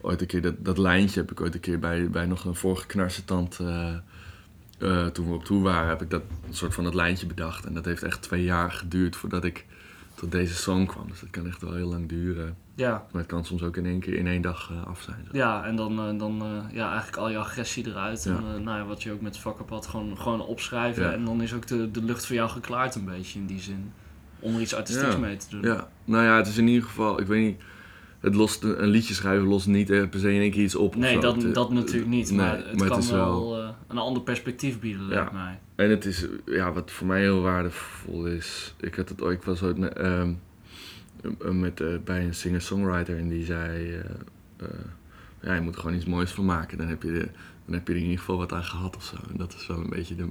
ooit 0.00 0.20
een 0.20 0.26
keer, 0.26 0.42
dat, 0.42 0.64
dat 0.64 0.78
lijntje 0.78 1.20
heb 1.20 1.30
ik 1.30 1.40
ooit 1.40 1.54
een 1.54 1.60
keer 1.60 1.78
bij, 1.78 2.10
bij 2.10 2.26
nog 2.26 2.44
een 2.44 2.54
vorige 2.54 2.86
knarsetand, 2.86 3.60
eh 3.60 3.96
eh, 4.82 5.06
toen 5.06 5.28
we 5.28 5.34
op 5.34 5.44
tour 5.44 5.62
waren, 5.62 5.88
heb 5.88 6.02
ik 6.02 6.10
dat 6.10 6.22
soort 6.50 6.74
van 6.74 6.84
dat 6.84 6.94
lijntje 6.94 7.26
bedacht. 7.26 7.64
En 7.64 7.74
dat 7.74 7.84
heeft 7.84 8.02
echt 8.02 8.22
twee 8.22 8.44
jaar 8.44 8.70
geduurd 8.70 9.16
voordat 9.16 9.44
ik 9.44 9.66
tot 10.14 10.32
deze 10.32 10.54
song 10.54 10.86
kwam. 10.86 11.08
Dus 11.08 11.20
dat 11.20 11.30
kan 11.30 11.46
echt 11.46 11.62
wel 11.62 11.74
heel 11.74 11.88
lang 11.88 12.08
duren. 12.08 12.56
ja. 12.74 13.06
Maar 13.10 13.20
het 13.20 13.30
kan 13.30 13.44
soms 13.44 13.62
ook 13.62 13.76
in 13.76 13.86
één 13.86 14.00
keer 14.00 14.14
in 14.14 14.26
één 14.26 14.42
dag 14.42 14.72
af 14.86 15.02
zijn. 15.02 15.28
Ja, 15.32 15.64
en 15.64 15.76
dan, 15.76 16.18
dan 16.18 16.42
ja, 16.72 16.88
eigenlijk 16.88 17.16
al 17.16 17.28
je 17.28 17.38
agressie 17.38 17.86
eruit. 17.86 18.26
En 18.26 18.32
Ja. 18.32 18.58
nou 18.58 18.78
ja, 18.78 18.84
wat 18.84 19.02
je 19.02 19.12
ook 19.12 19.20
met 19.20 19.38
fuck-up 19.38 19.68
had, 19.68 19.86
gewoon, 19.86 20.18
gewoon 20.18 20.40
opschrijven. 20.40 21.02
Ja. 21.02 21.12
En 21.12 21.24
dan 21.24 21.42
is 21.42 21.54
ook 21.54 21.66
de, 21.66 21.90
de 21.90 22.02
lucht 22.02 22.26
voor 22.26 22.36
jou 22.36 22.50
geklaard 22.50 22.94
een 22.94 23.04
beetje 23.04 23.38
in 23.38 23.46
die 23.46 23.60
zin. 23.60 23.92
Om 24.42 24.54
er 24.54 24.60
iets 24.60 24.74
artistieks 24.74 25.12
Ja. 25.12 25.18
mee 25.18 25.36
te 25.36 25.46
doen. 25.50 25.62
Ja, 25.62 25.88
nou 26.04 26.24
ja, 26.24 26.36
het 26.36 26.46
is 26.46 26.58
in 26.58 26.68
ieder 26.68 26.82
geval, 26.88 27.20
ik 27.20 27.26
weet 27.26 27.42
niet, 27.44 27.60
het 28.20 28.34
lost, 28.34 28.62
een 28.62 28.88
liedje 28.88 29.14
schrijven 29.14 29.46
lost 29.46 29.66
niet 29.66 29.90
eh, 29.90 30.08
per 30.08 30.20
se 30.20 30.32
in 30.32 30.40
één 30.40 30.50
keer 30.50 30.62
iets 30.62 30.74
op. 30.74 30.96
Nee, 30.96 31.18
dat, 31.20 31.42
Het- 31.42 31.54
dat 31.54 31.72
natuurlijk 31.72 32.10
niet. 32.10 32.28
nee, 32.30 32.36
maar 32.38 32.56
het 32.66 32.78
maar 32.78 32.88
kan 32.88 33.06
wel, 33.10 33.58
eh, 33.62 33.68
een 33.88 33.98
ander 33.98 34.22
perspectief 34.22 34.80
bieden, 34.80 35.08
lijkt 35.08 35.30
Ja. 35.32 35.36
mij. 35.44 35.58
En 35.74 35.90
het 35.90 36.04
is, 36.04 36.26
ja, 36.46 36.72
wat 36.72 36.90
voor 36.90 37.06
mij 37.06 37.20
heel 37.20 37.40
waardevol 37.40 38.26
is. 38.26 38.74
Ik 38.80 38.94
had 38.94 39.08
het 39.08 39.22
ooit, 39.22 39.38
ik 39.38 39.44
was 39.44 39.62
ooit 39.62 39.78
met, 39.78 39.92
ehm, 39.92 40.32
eh, 41.40 41.50
met, 41.50 41.80
eh, 41.80 41.88
bij 42.04 42.24
een 42.24 42.34
singer-songwriter 42.34 43.18
en 43.18 43.28
die 43.28 43.44
zei: 43.44 43.94
eh, 44.56 44.66
ja, 45.42 45.54
je 45.54 45.60
moet 45.60 45.74
er 45.74 45.80
gewoon 45.80 45.96
iets 45.96 46.04
moois 46.06 46.30
van 46.30 46.44
maken. 46.44 46.78
Dan 46.78 46.86
heb 46.88 47.02
je, 47.02 47.12
de, 47.12 47.28
dan 47.64 47.74
heb 47.74 47.86
je 47.86 47.92
er 47.92 47.98
in 47.98 48.04
ieder 48.04 48.18
geval 48.18 48.36
wat 48.36 48.52
aan 48.52 48.64
gehad 48.64 48.96
of 48.96 49.04
zo. 49.04 49.16
En 49.30 49.36
dat 49.36 49.54
is 49.54 49.66
wel 49.66 49.78
een 49.78 49.90
beetje 49.90 50.14
de 50.14 50.26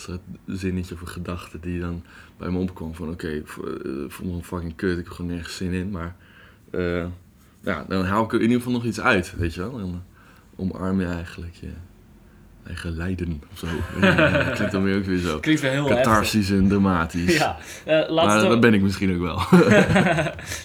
soort 0.00 0.20
zinnetje 0.46 0.94
of 0.94 1.00
een 1.00 1.08
gedachte 1.08 1.60
die 1.60 1.80
dan 1.80 2.02
bij 2.36 2.50
me 2.50 2.58
opkwam. 2.58 2.94
Van 2.94 3.08
oké, 3.10 3.42
vo- 3.44 3.66
eh, 3.76 3.90
vond 4.08 4.34
me 4.36 4.42
fucking 4.42 4.76
kut, 4.76 4.98
ik 4.98 5.04
heb 5.04 5.12
gewoon 5.12 5.30
nergens 5.30 5.56
zin 5.56 5.72
in. 5.72 5.90
Maar 5.90 6.16
eh, 6.70 7.06
ja, 7.60 7.84
dan 7.88 8.04
haal 8.04 8.24
ik 8.24 8.30
er 8.32 8.36
in 8.38 8.42
ieder 8.42 8.56
geval 8.56 8.72
nog 8.72 8.84
iets 8.84 9.00
uit, 9.00 9.34
weet 9.36 9.54
je 9.54 9.60
wel. 9.60 9.78
Dan 9.78 10.02
omarm 10.56 11.00
je 11.00 11.06
eigenlijk 11.06 11.54
je 11.54 11.70
eigen 12.68 12.96
lijden 12.96 13.42
of 13.52 13.58
zo. 13.58 13.66
Ja, 14.00 14.30
dat 14.44 14.52
klinkt 14.54 14.72
dan 14.72 14.82
weer 14.82 14.96
ook 14.96 15.04
weer 15.04 15.18
zo. 15.18 15.38
Klinkt 15.46 15.60
wel 15.60 15.70
heel 15.70 15.86
heftig. 15.86 16.04
Catharsisch 16.04 16.50
en 16.50 16.68
dramatisch. 16.68 17.36
Ja, 17.38 17.56
eh, 17.84 18.14
maar 18.14 18.40
dat 18.40 18.60
ben 18.60 18.74
ik 18.74 18.82
misschien 18.82 19.14
ook 19.14 19.20
wel. 19.20 19.36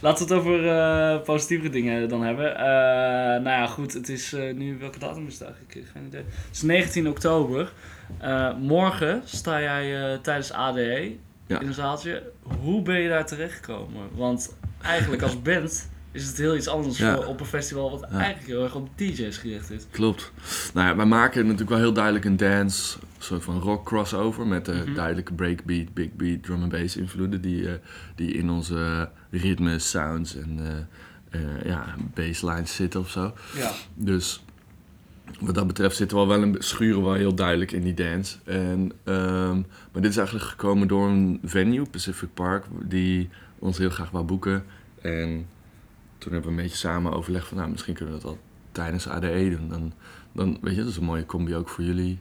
laten 0.02 0.28
we 0.28 0.34
het 0.34 0.34
over 0.34 0.68
eh, 0.68 1.22
positievere 1.22 1.70
dingen 1.70 2.10
dan 2.10 2.24
hebben. 2.24 2.58
Eh, 2.58 2.64
nou 3.44 3.44
ja, 3.44 3.68
goed, 3.68 3.94
het 3.94 4.10
is 4.10 4.36
nu, 4.56 4.78
welke 4.80 5.00
datum 5.00 5.28
is 5.28 5.34
het 5.34 5.42
eigenlijk? 5.44 5.76
Ik 5.76 5.86
Geen 5.94 6.06
idee. 6.06 6.22
Het 6.22 6.56
is 6.56 6.62
19 6.62 7.08
oktober. 7.08 7.72
Morgen 8.60 9.22
sta 9.26 9.62
jij 9.62 10.20
tijdens 10.22 10.52
ADE 10.52 11.16
Ja. 11.48 11.60
in 11.60 11.68
een 11.68 11.74
zaaltje. 11.74 12.24
Hoe 12.62 12.82
ben 12.82 13.00
je 13.00 13.10
daar 13.10 13.26
terechtgekomen? 13.26 14.08
Want 14.16 14.56
eigenlijk 14.82 15.22
als 15.22 15.42
band 15.42 15.90
is 16.14 16.28
het 16.28 16.38
heel 16.38 16.56
iets 16.56 16.68
anders 16.68 16.98
Ja. 16.98 17.16
voor, 17.16 17.26
op 17.26 17.40
een 17.40 17.46
festival 17.46 17.92
wat 17.92 18.04
eigenlijk 18.04 18.48
heel 18.48 18.64
erg 18.64 18.76
op 18.76 18.90
DJ's 18.96 19.38
gericht 19.38 19.72
is. 19.72 19.84
Klopt. 19.92 20.32
Nou 20.74 20.88
ja, 20.88 20.96
wij 20.96 21.06
maken 21.06 21.42
natuurlijk 21.44 21.70
wel 21.70 21.80
heel 21.80 21.94
duidelijk 21.94 22.26
een 22.26 22.38
dance, 22.38 22.98
een 23.02 23.08
soort 23.24 23.44
van 23.44 23.60
rock 23.60 23.86
crossover 23.86 24.48
met 24.48 24.66
de 24.66 24.72
Mhm. 24.86 24.94
duidelijke 24.94 25.34
breakbeat, 25.34 25.94
big 25.94 26.12
beat, 26.14 26.44
drum 26.44 26.62
and 26.62 26.72
bass 26.72 26.98
invloeden 26.98 27.42
die, 27.42 27.68
eh, 27.68 27.74
die 28.16 28.32
in 28.34 28.50
onze 28.50 29.10
ritmes, 29.32 29.90
sounds 29.90 30.36
en 30.36 30.60
eh, 30.60 31.40
eh, 31.42 31.66
ja, 31.66 31.96
basslines 32.14 32.76
zitten 32.76 33.00
of 33.00 33.10
zo. 33.10 33.34
Ja, 33.56 33.72
Dus 33.96 34.44
wat 35.40 35.56
dat 35.56 35.68
betreft 35.68 35.96
zitten 35.96 36.18
we 36.20 36.26
wel 36.26 36.40
wel 36.40 36.48
een 36.48 36.56
schuren 36.60 37.04
wel 37.04 37.14
heel 37.14 37.36
duidelijk 37.36 37.72
in 37.72 37.84
die 37.84 37.94
dance. 37.94 38.38
En, 38.44 38.92
ehm, 39.04 39.56
maar 39.92 40.02
dit 40.02 40.12
is 40.12 40.18
eigenlijk 40.18 40.48
gekomen 40.48 40.88
door 40.88 41.08
een 41.08 41.40
venue, 41.44 41.86
Pacific 41.90 42.30
Park, 42.34 42.66
die 42.86 43.30
ons 43.60 43.78
heel 43.78 43.90
graag 43.90 44.12
wou 44.12 44.26
boeken. 44.26 44.64
En 45.02 45.46
toen 46.24 46.34
hebben 46.34 46.52
we 46.52 46.58
een 46.58 46.64
beetje 46.64 46.78
samen 46.78 47.14
overlegd 47.14 47.48
van, 47.48 47.58
nou, 47.58 47.70
misschien 47.70 47.94
kunnen 47.94 48.16
we 48.16 48.22
dat 48.22 48.30
al 48.30 48.38
tijdens 48.72 49.08
ADE 49.08 49.50
doen. 49.58 49.70
Dan, 49.70 49.94
dan 50.32 50.58
weet 50.62 50.76
je, 50.76 50.82
dat 50.82 50.90
is 50.90 50.98
een 50.98 51.04
mooie 51.04 51.26
combi 51.26 51.56
ook 51.56 51.70
voor 51.70 51.84
jullie, 51.84 52.20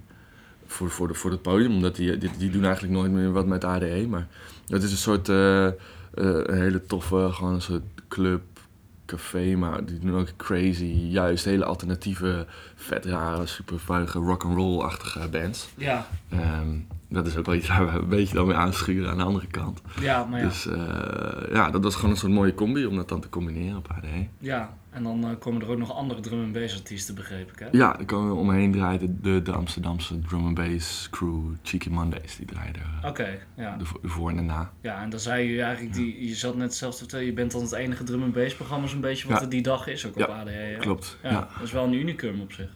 voor, 0.67 0.91
voor, 0.91 1.09
de, 1.09 1.15
voor 1.15 1.31
het 1.31 1.43
podium. 1.43 1.73
Omdat 1.73 1.97
die, 1.97 2.19
die, 2.19 2.31
die 2.39 2.51
doen 2.51 2.65
eigenlijk 2.65 2.95
nooit 2.95 3.13
meer 3.13 3.33
wat 3.33 3.47
met 3.47 3.65
ADE. 3.65 4.07
Maar 4.09 4.27
het 4.69 4.83
is 4.83 4.91
een 4.91 4.97
soort, 4.97 5.29
eh, 5.29 5.67
eh, 5.67 5.75
een 6.15 6.61
hele 6.61 6.87
toffe, 6.87 7.29
gewoon 7.33 7.55
een 7.55 7.63
soort 7.63 7.83
club, 8.09 8.43
café. 9.07 9.57
Maar 9.57 9.85
die 9.85 9.99
doen 9.99 10.15
ook 10.17 10.37
crazy, 10.37 10.85
juist 11.09 11.45
hele 11.45 11.65
alternatieve, 11.65 12.47
vet 12.75 13.05
rare, 13.05 13.47
super 13.47 13.79
vuige 13.79 14.19
rock'n'roll-achtige 14.19 15.29
bands. 15.29 15.69
ja, 15.77 16.07
Ehm, 16.29 16.77
dat 17.13 17.27
is 17.27 17.37
ook 17.37 17.47
wel 17.47 17.55
iets 17.55 17.69
waar 17.69 17.93
we 17.93 17.99
een 17.99 18.09
beetje 18.09 18.35
dan 18.35 18.47
weer 18.47 18.55
aanschuren 18.57 19.11
aan 19.11 19.17
de 19.19 19.23
andere 19.25 19.47
kant. 19.47 19.81
ja 20.01 20.25
maar 20.25 20.41
ja. 20.41 20.47
Dus 20.47 20.67
eh, 20.67 20.79
ja, 21.53 21.71
dat 21.71 21.83
was 21.83 21.95
gewoon 21.95 22.11
een 22.11 22.17
soort 22.17 22.33
mooie 22.33 22.55
combi 22.55 22.87
om 22.87 22.97
dat 22.97 23.09
dan 23.09 23.21
te 23.21 23.29
combineren 23.29 23.77
op 23.77 23.89
ADE. 23.97 24.27
ja. 24.39 24.81
En 24.91 25.03
dan 25.03 25.25
eh, 25.25 25.31
komen 25.39 25.63
er 25.63 25.69
ook 25.69 25.79
nog 25.79 25.95
andere 25.95 26.21
drum 26.21 26.43
en 26.43 26.53
bass 26.53 26.75
artiesten, 26.77 27.15
begreep 27.15 27.51
ik 27.53 27.59
hè? 27.59 27.67
Ja, 27.71 27.99
er 27.99 28.05
komen 28.05 28.37
omheen 28.37 28.73
draaien 28.73 29.19
de, 29.23 29.43
de 29.43 29.53
Amsterdamse 29.53 30.19
drum 30.19 30.47
and 30.47 30.55
bass 30.55 31.09
crew 31.11 31.41
Cheeky 31.63 31.89
Mondays. 31.89 32.37
Die 32.37 32.47
draaiden 32.47 32.83
eh, 33.03 33.09
Oké, 33.09 33.39
ja. 33.57 33.77
de, 33.77 33.85
vo- 33.85 33.99
de 34.03 34.09
voor 34.09 34.31
en 34.31 34.37
de 34.37 34.43
na. 34.43 34.71
Ja, 34.81 35.03
en 35.03 35.11
dan 35.11 35.21
zei 35.21 35.49
je 35.53 35.63
eigenlijk, 35.63 35.95
die, 35.95 36.29
je 36.29 36.35
zat 36.35 36.57
net 36.57 36.75
zelf 36.75 36.93
te 36.93 36.99
vertellen, 36.99 37.27
je 37.27 37.33
bent 37.33 37.53
dan 37.53 37.63
het 37.63 37.73
enige 37.73 38.05
drum 38.05 38.23
and 38.23 38.33
bass 38.33 38.55
programma 38.55 38.87
zo'n 38.87 39.01
beetje 39.01 39.29
wat 39.29 39.37
Ja. 39.37 39.43
er 39.45 39.51
die 39.51 39.63
dag 39.63 39.87
is, 39.87 40.07
ook 40.07 40.13
op 40.13 40.19
Ja, 40.19 40.27
ADE. 40.27 40.51
hè? 40.51 40.77
Klopt. 40.77 41.19
Ja, 41.23 41.31
Ja. 41.31 41.39
dat 41.55 41.63
is 41.63 41.73
wel 41.73 41.85
een 41.85 41.93
unicum 41.93 42.41
op 42.41 42.53
zich. 42.53 42.69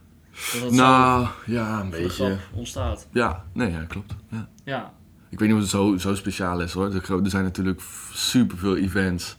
Dat 0.63 0.73
Nou, 0.73 1.27
ja, 1.47 1.81
een 1.81 1.93
voor 1.93 2.01
beetje. 2.03 2.37
ontstaat. 2.55 3.09
Ja, 3.13 3.45
nee, 3.53 3.71
ja, 3.71 3.83
klopt. 3.85 4.15
Ja. 4.31 4.49
Ja, 4.65 4.93
Ik 5.29 5.39
weet 5.39 5.49
niet 5.49 5.57
of 5.57 5.63
het 5.63 5.71
zo, 5.73 5.97
zo 5.97 6.15
speciaal 6.15 6.61
is 6.61 6.73
hoor. 6.73 6.95
Er 6.95 7.31
zijn 7.31 7.45
natuurlijk 7.45 7.81
superveel 8.13 8.77
events 8.77 9.37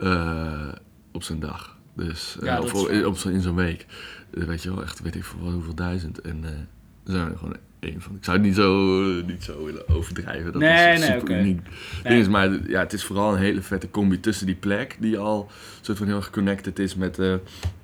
eh, 0.00 0.68
op 1.12 1.22
zo'n 1.22 1.40
dag. 1.40 1.76
Dus, 1.94 2.36
eh, 2.42 2.58
of 2.60 2.74
op 3.06 3.18
zo, 3.18 3.28
in 3.28 3.40
zo'n 3.40 3.54
week. 3.54 3.86
Eh, 4.34 4.42
weet 4.44 4.62
je 4.62 4.74
wel, 4.74 4.82
echt 4.82 5.00
weet 5.02 5.14
ik 5.14 5.24
veel 5.24 5.42
wel 5.42 5.52
hoeveel 5.52 5.74
duizend. 5.74 6.20
En 6.20 6.44
er 6.44 6.66
zijn 7.12 7.30
er 7.30 7.38
gewoon 7.38 7.56
één 7.80 8.00
van. 8.00 8.14
Ik 8.16 8.24
zou 8.24 8.36
het 8.36 8.46
niet 8.46 8.54
zo, 8.54 8.94
niet 9.26 9.42
zo 9.44 9.64
willen 9.64 9.88
overdrijven. 9.88 10.52
Dat 10.52 10.60
Nee, 10.60 10.92
is 10.92 10.98
nee, 11.00 11.08
super 11.08 11.20
oké. 11.22 11.38
uniek. 11.40 11.60
Nee. 12.04 12.20
Is, 12.20 12.28
maar 12.28 12.68
ja, 12.68 12.80
het 12.80 12.92
is 12.92 13.04
vooral 13.04 13.32
een 13.32 13.38
hele 13.38 13.62
vette 13.62 13.90
combi 13.90 14.20
tussen 14.20 14.46
die 14.46 14.54
plek, 14.54 14.96
die 15.00 15.18
al 15.18 15.50
soort 15.80 15.98
van 15.98 16.06
heel 16.06 16.16
erg 16.16 16.30
connected 16.30 16.78
is 16.78 16.94
met, 16.94 17.18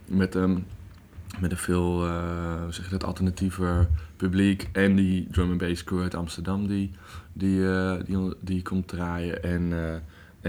met, 0.06 0.34
ehm, 0.36 0.58
met 1.40 1.50
een 1.50 1.56
veel, 1.56 2.06
hoe 2.62 2.72
zeg 2.72 2.84
je 2.84 2.90
dat, 2.90 3.04
alternatiever 3.04 3.88
publiek. 4.22 4.68
En 4.72 4.96
die 4.96 5.26
drum 5.30 5.50
and 5.50 5.58
bass 5.58 5.84
crew 5.84 6.02
uit 6.02 6.14
Amsterdam 6.14 6.66
die, 6.66 6.90
die, 7.32 7.68
eh, 7.68 7.94
die, 8.04 8.34
die 8.40 8.62
komt 8.62 8.88
draaien. 8.88 9.42
En, 9.42 9.72
eh, 9.72 9.94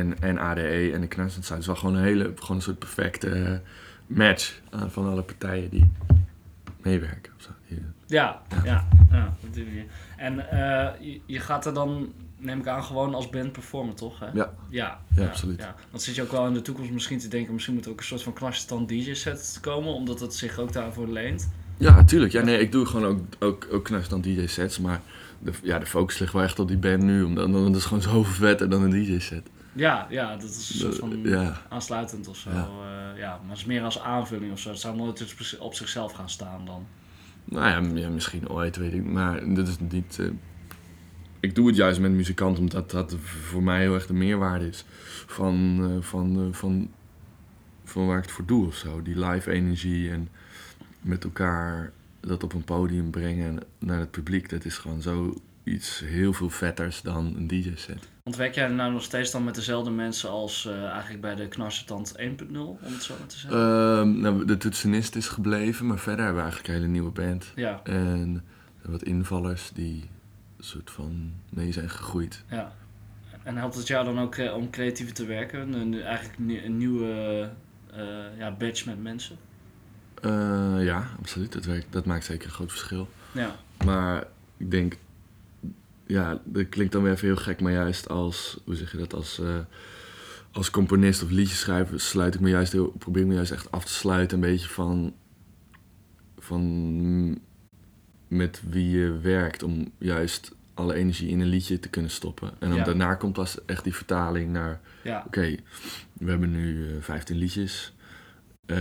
en, 0.01 0.21
en 0.21 0.39
ADE 0.39 0.91
en 0.93 1.01
de 1.01 1.07
zijn. 1.15 1.27
Het 1.27 1.57
is 1.57 1.65
wel 1.65 1.75
gewoon 1.75 1.95
een 1.95 2.03
hele, 2.03 2.33
gewoon 2.35 2.55
een 2.55 2.63
soort 2.63 2.79
perfecte 2.79 3.61
match 4.07 4.61
van 4.87 5.09
alle 5.09 5.23
partijen 5.23 5.69
die 5.69 5.91
meewerken. 6.81 7.33
ja, 8.05 8.41
ja, 8.63 8.87
ja. 9.11 9.35
En 10.17 10.35
je, 10.99 11.21
je 11.25 11.39
gaat 11.39 11.65
er 11.65 11.73
dan, 11.73 12.13
neem 12.43 12.59
ik 12.59 12.67
aan, 12.67 12.83
gewoon 12.83 13.13
als 13.15 13.29
band 13.29 13.51
performen, 13.51 13.95
toch? 13.95 14.19
Hè? 14.19 14.25
Ja. 14.33 14.53
Ja, 14.69 14.99
Ja, 15.15 15.25
absoluut. 15.27 15.59
Ja. 15.59 15.75
Dan 15.91 15.99
zit 15.99 16.15
je 16.15 16.21
ook 16.21 16.31
wel 16.31 16.47
in 16.47 16.53
de 16.53 16.61
toekomst 16.61 16.91
misschien 16.91 17.19
te 17.19 17.27
denken, 17.27 17.53
misschien 17.53 17.75
moet 17.75 17.85
er 17.85 17.91
ook 17.91 17.99
een 17.99 18.05
soort 18.05 18.23
van 18.23 18.33
knarstand 18.33 18.89
DJ-set 18.89 19.57
komen, 19.61 19.93
omdat 19.93 20.19
het 20.19 20.35
zich 20.35 20.59
ook 20.59 20.73
daarvoor 20.73 21.07
leent. 21.07 21.49
Ja, 21.77 21.95
natuurlijk. 21.95 22.31
Ja, 22.31 22.41
nee, 22.43 22.59
ik 22.59 22.71
doe 22.71 22.85
gewoon 22.85 23.05
ook, 23.05 23.19
ook, 23.39 23.67
ook 23.71 24.09
dan 24.09 24.21
DJ-sets, 24.21 24.79
maar 24.79 25.01
de, 25.39 25.51
ja, 25.63 25.79
de 25.79 25.85
focus 25.85 26.19
ligt 26.19 26.33
wel 26.33 26.43
echt 26.43 26.59
op 26.59 26.67
die 26.67 26.77
band 26.77 27.01
nu, 27.03 27.23
omdat 27.23 27.45
omdat 27.45 27.63
het 27.65 27.75
is 27.75 27.85
gewoon 27.85 28.03
zoveel 28.03 28.23
vetter 28.33 28.69
dan 28.69 28.81
een 28.83 29.03
DJ-set. 29.03 29.49
Ja, 29.73 30.07
ja, 30.09 30.35
dat 30.35 30.49
is 30.49 30.69
een 30.69 30.75
soort 30.75 30.97
van 30.97 31.19
Ja. 31.23 31.61
aansluitend 31.69 32.27
of 32.27 32.37
zo. 32.37 32.49
Ja. 32.49 32.55
Ja. 32.55 33.13
ja, 33.17 33.29
maar 33.41 33.49
het 33.49 33.57
is 33.57 33.65
meer 33.65 33.83
als 33.83 33.99
aanvulling 33.99 34.51
of 34.51 34.59
zo. 34.59 34.69
Het 34.69 34.79
zou 34.79 34.95
nooit 34.95 35.57
op- 35.59 35.73
zichzelf 35.73 36.11
gaan 36.11 36.29
staan 36.29 36.65
dan. 36.65 36.85
Nou 37.45 37.67
ja, 37.95 37.99
ja, 38.01 38.09
misschien 38.09 38.49
ooit, 38.49 38.75
weet 38.75 38.93
ik, 38.93 39.05
maar 39.05 39.53
dat 39.53 39.67
is 39.67 39.75
niet... 39.89 40.17
eh, 40.19 40.25
ik 41.43 41.55
doe 41.55 41.67
het 41.67 41.75
juist 41.75 41.99
met 41.99 42.11
muzikant, 42.11 42.59
omdat 42.59 42.91
dat 42.91 43.15
voor 43.19 43.63
mij 43.63 43.79
heel 43.79 43.93
erg 43.93 44.07
de 44.07 44.13
meerwaarde 44.13 44.67
is 44.67 44.85
van, 45.25 45.79
eh, 45.83 46.01
van, 46.03 46.39
eh, 46.39 46.53
van, 46.53 46.91
van 47.83 48.05
waar 48.05 48.17
ik 48.17 48.23
het 48.23 48.31
voor 48.31 48.45
doe 48.45 48.67
of 48.67 48.75
zo. 48.75 49.01
Die 49.01 49.25
live 49.25 49.51
energie 49.51 50.09
en 50.09 50.29
met 51.01 51.23
elkaar 51.23 51.91
dat 52.19 52.43
op 52.43 52.53
een 52.53 52.63
podium 52.63 53.11
brengen 53.11 53.59
naar 53.79 53.99
het 53.99 54.11
publiek, 54.11 54.49
dat 54.49 54.65
is 54.65 54.77
gewoon 54.77 55.01
zo 55.01 55.41
iets 55.63 55.99
heel 56.05 56.33
veel 56.33 56.49
vetters 56.49 57.01
dan 57.01 57.33
een 57.35 57.47
DJ-set. 57.47 58.09
Want 58.23 58.35
werk 58.35 58.55
jij 58.55 58.67
nou 58.67 58.91
nog 58.91 59.03
steeds 59.03 59.31
dan 59.31 59.43
met 59.43 59.55
dezelfde 59.55 59.91
mensen 59.91 60.29
als 60.29 60.65
eh, 60.65 60.83
eigenlijk 60.83 61.21
bij 61.21 61.35
de 61.35 61.47
Knarsetand 61.47 62.13
1.0, 62.17 62.77
om 62.81 62.93
het 62.93 63.03
zo 63.03 63.15
maar 63.19 63.27
te 63.27 63.37
zeggen? 63.37 63.59
Ehm, 63.59 64.19
nou, 64.19 64.45
de 64.45 64.57
toetsenist 64.57 65.15
is 65.15 65.27
gebleven, 65.27 65.85
maar 65.87 65.99
verder 65.99 66.25
hebben 66.25 66.43
we 66.43 66.49
eigenlijk 66.49 66.73
een 66.73 66.79
hele 66.79 66.91
nieuwe 66.91 67.11
band. 67.11 67.51
ja, 67.55 67.79
En 67.83 68.43
wat 68.81 69.03
invallers 69.03 69.71
die 69.73 70.09
soort 70.65 70.91
van 70.91 71.33
mee 71.49 71.71
zijn 71.71 71.89
gegroeid. 71.89 72.43
ja. 72.49 72.73
En 73.43 73.57
helpt 73.57 73.75
het 73.75 73.87
jou 73.87 74.05
dan 74.05 74.19
ook 74.19 74.35
eh, 74.35 74.55
om 74.55 74.69
creatiever 74.69 75.13
te 75.13 75.25
werken? 75.25 75.73
Een, 75.73 76.01
eigenlijk 76.01 76.63
een, 76.63 76.77
nieuwe 76.77 77.49
eh, 77.91 78.37
ja, 78.37 78.51
badge 78.51 78.89
met 78.89 79.01
mensen? 79.01 79.37
Eh, 80.21 80.77
ja, 80.79 81.07
absoluut. 81.19 81.51
Dat, 81.51 81.65
werkt, 81.65 81.87
dat 81.89 82.05
maakt 82.05 82.25
zeker 82.25 82.45
een 82.45 82.53
groot 82.53 82.71
verschil. 82.71 83.09
Ja, 83.31 83.55
Maar 83.85 84.27
ik 84.57 84.71
denk, 84.71 84.97
ja, 86.05 86.41
dat 86.43 86.69
klinkt 86.69 86.93
dan 86.93 87.03
weer 87.03 87.11
even 87.11 87.27
heel 87.27 87.35
gek, 87.35 87.61
maar 87.61 87.71
juist 87.71 88.09
als, 88.09 88.59
hoe 88.65 88.75
zeg 88.75 88.91
je 88.91 88.97
dat, 88.97 89.13
als, 89.13 89.41
als 90.51 90.69
componist 90.69 91.23
of 91.23 91.29
liedjeschrijver 91.29 91.99
sluit 91.99 92.35
ik 92.35 92.39
me 92.39 92.49
juist 92.49 92.71
heel, 92.71 92.87
probeer 92.87 93.21
ik 93.21 93.27
me 93.27 93.33
juist 93.33 93.51
echt 93.51 93.71
af 93.71 93.85
te 93.85 93.93
sluiten 93.93 94.37
een 94.37 94.49
beetje 94.49 94.69
van, 94.69 95.13
van 96.37 97.39
met 98.33 98.61
wie 98.69 98.89
je 98.99 99.19
werkt 99.21 99.63
om 99.63 99.91
juist 99.97 100.51
alle 100.73 100.93
energie 100.93 101.29
in 101.29 101.39
een 101.39 101.47
liedje 101.47 101.79
te 101.79 101.89
kunnen 101.89 102.11
stoppen. 102.11 102.49
En 102.59 102.69
dan 102.69 102.77
Ja. 102.77 102.83
daarna 102.83 103.15
komt 103.15 103.33
pas 103.33 103.65
echt 103.65 103.83
die 103.83 103.95
vertaling 103.95 104.51
naar 104.51 104.79
ja, 105.03 105.23
Oké, 105.27 105.55
we 106.13 106.29
hebben 106.29 106.51
nu 106.51 106.87
eh 106.89 106.93
15 107.01 107.37
liedjes. 107.37 107.93
Eh, 108.65 108.77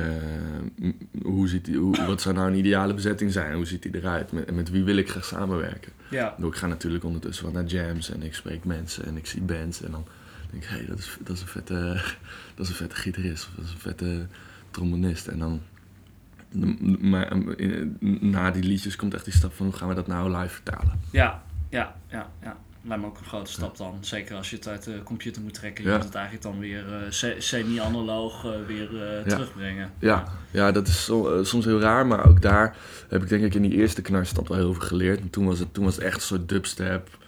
hoe 1.23 1.49
ziet 1.49 1.65
die, 1.65 1.77
hoe, 1.77 2.05
wat 2.07 2.21
zou 2.21 2.35
nou 2.35 2.49
een 2.51 2.59
ideale 2.59 2.95
bezetting 2.95 3.33
zijn? 3.33 3.55
Hoe 3.55 3.67
ziet 3.67 3.83
die 3.83 3.95
eruit? 3.97 4.33
Met, 4.33 4.51
met 4.55 4.71
wie 4.71 4.85
wil 4.85 4.97
ik 4.97 5.11
graag 5.11 5.25
samenwerken? 5.25 5.93
ja. 6.11 6.37
Ik 6.43 6.55
ga 6.55 6.67
natuurlijk 6.67 7.05
ondertussen 7.05 7.45
wat 7.45 7.55
naar 7.55 7.65
jams 7.65 8.11
en 8.11 8.23
ik 8.23 8.35
spreek 8.35 8.65
mensen 8.65 9.05
en 9.05 9.17
ik 9.17 9.27
zie 9.27 9.41
bands. 9.41 9.83
En 9.83 9.91
dan 9.91 10.05
denk 10.51 10.63
ik, 10.63 10.69
hé, 10.69 10.77
hey, 10.77 10.87
dat, 10.87 10.99
is, 10.99 11.17
dat, 11.21 11.37
is 11.37 11.43
een 11.43 11.49
vette, 11.49 11.75
dat 12.55 12.65
is 12.65 12.69
een 12.69 12.75
vette 12.75 12.97
gitarist 12.97 13.47
of 13.49 13.55
dat 13.57 13.65
is 13.65 13.73
een 13.73 13.79
vette 13.79 14.27
trombonist. 14.71 15.27
En 15.27 15.39
dan, 15.39 15.63
maar 17.01 17.29
eh, 17.57 17.87
na 18.21 18.51
die 18.51 18.63
liedjes 18.63 18.97
komt 18.97 19.15
echt 19.15 19.25
die 19.25 19.35
stap 19.35 19.53
van 19.55 19.67
hoe 19.67 19.75
gaan 19.75 19.89
we 19.89 19.95
dat 19.95 20.07
nou 20.07 20.37
live 20.37 20.55
vertalen? 20.55 21.01
Ja, 21.11 21.43
ja, 21.69 21.95
ja, 22.11 22.31
ja. 22.43 22.57
lijkt 22.85 23.03
me 23.03 23.09
ook 23.09 23.19
een 23.19 23.25
grote 23.25 23.51
stap 23.53 23.77
dan. 23.77 23.99
Zeker 24.01 24.37
als 24.37 24.51
je 24.51 24.57
het 24.57 24.69
uit 24.69 24.85
de 24.85 25.01
computer 25.05 25.43
moet 25.43 25.55
trekken. 25.55 25.85
Je 25.85 25.91
Ja. 25.91 25.97
moet 25.97 26.05
het 26.05 26.15
eigenlijk 26.15 26.45
dan 26.45 26.59
weer 26.59 26.93
eh, 26.95 27.01
se- 27.11 27.37
semi-analoog 27.39 28.45
eh, 28.45 28.51
weer 28.67 28.95
Ja. 28.95 29.23
terugbrengen. 29.23 29.91
Ja, 29.99 30.25
ja 30.51 30.73
dat 30.73 30.89
is 30.89 31.05
so- 31.05 31.45
soms 31.45 31.65
heel 31.65 31.81
raar, 31.81 32.07
maar 32.07 32.27
ook 32.29 32.43
daar 32.43 32.77
heb 33.09 33.23
ik 33.23 33.29
denk 33.29 33.45
ik 33.45 33.55
in 33.55 33.63
die 33.63 33.73
eerste 33.73 34.03
knarstand 34.03 34.49
wel 34.49 34.57
heel 34.59 34.73
veel 34.75 34.87
geleerd. 34.87 35.21
En 35.21 35.31
toen 35.31 35.47
was 35.47 35.59
het, 35.59 35.75
toen 35.75 35.85
was 35.85 35.95
het 35.95 36.05
echt 36.05 36.15
een 36.15 36.21
soort 36.21 36.49
dubstep, 36.49 37.19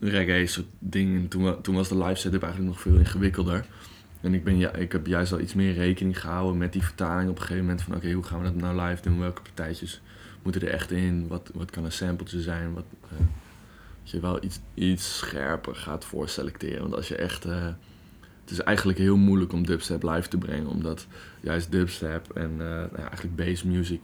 reggae 0.00 0.46
soort 0.46 0.66
ding. 0.78 1.16
En 1.16 1.28
toen, 1.28 1.60
toen 1.62 1.74
was 1.74 1.88
de 1.88 1.98
live 1.98 2.14
setup 2.20 2.42
eigenlijk 2.42 2.72
nog 2.74 2.82
veel 2.82 2.96
ingewikkelder. 2.98 3.64
En 4.20 4.34
ik, 4.34 4.44
ben, 4.44 4.58
ja, 4.58 4.72
ik 4.72 4.92
heb 4.92 5.06
juist 5.06 5.32
al 5.32 5.40
iets 5.40 5.54
meer 5.54 5.72
rekening 5.72 6.20
gehouden 6.20 6.58
met 6.58 6.72
die 6.72 6.82
vertaling 6.82 7.30
op 7.30 7.36
een 7.36 7.40
gegeven 7.40 7.62
moment. 7.62 7.82
Van 7.82 7.94
oké, 7.94 8.12
hoe 8.12 8.22
gaan 8.22 8.38
we 8.38 8.44
dat 8.44 8.54
nou 8.54 8.80
live 8.80 9.02
doen? 9.02 9.18
Welke 9.18 9.42
partijtjes 9.42 10.00
moeten 10.42 10.62
er 10.62 10.68
echt 10.68 10.90
in? 10.90 11.28
Wat, 11.28 11.50
wat 11.54 11.70
kan 11.70 11.84
een 11.84 11.92
sampletje 11.92 12.40
zijn? 12.40 12.72
Wat, 12.72 12.84
eh, 13.02 13.18
dat 14.02 14.10
je 14.10 14.20
wel 14.20 14.44
iets, 14.44 14.60
iets 14.74 15.18
scherper 15.18 15.74
gaat 15.74 16.04
voorselecteren. 16.04 16.80
Want 16.80 16.94
als 16.94 17.08
je 17.08 17.16
echt... 17.16 17.44
eh, 17.44 17.66
het 18.40 18.50
is 18.58 18.64
eigenlijk 18.64 18.98
heel 18.98 19.16
moeilijk 19.16 19.52
om 19.52 19.66
dubstep 19.66 20.02
live 20.02 20.28
te 20.28 20.38
brengen. 20.38 20.66
Omdat 20.66 21.06
juist 21.40 21.70
dubstep 21.70 22.30
en 22.30 22.56
ja, 22.58 22.88
eigenlijk 22.90 23.36
bass 23.36 23.62
music 23.62 24.00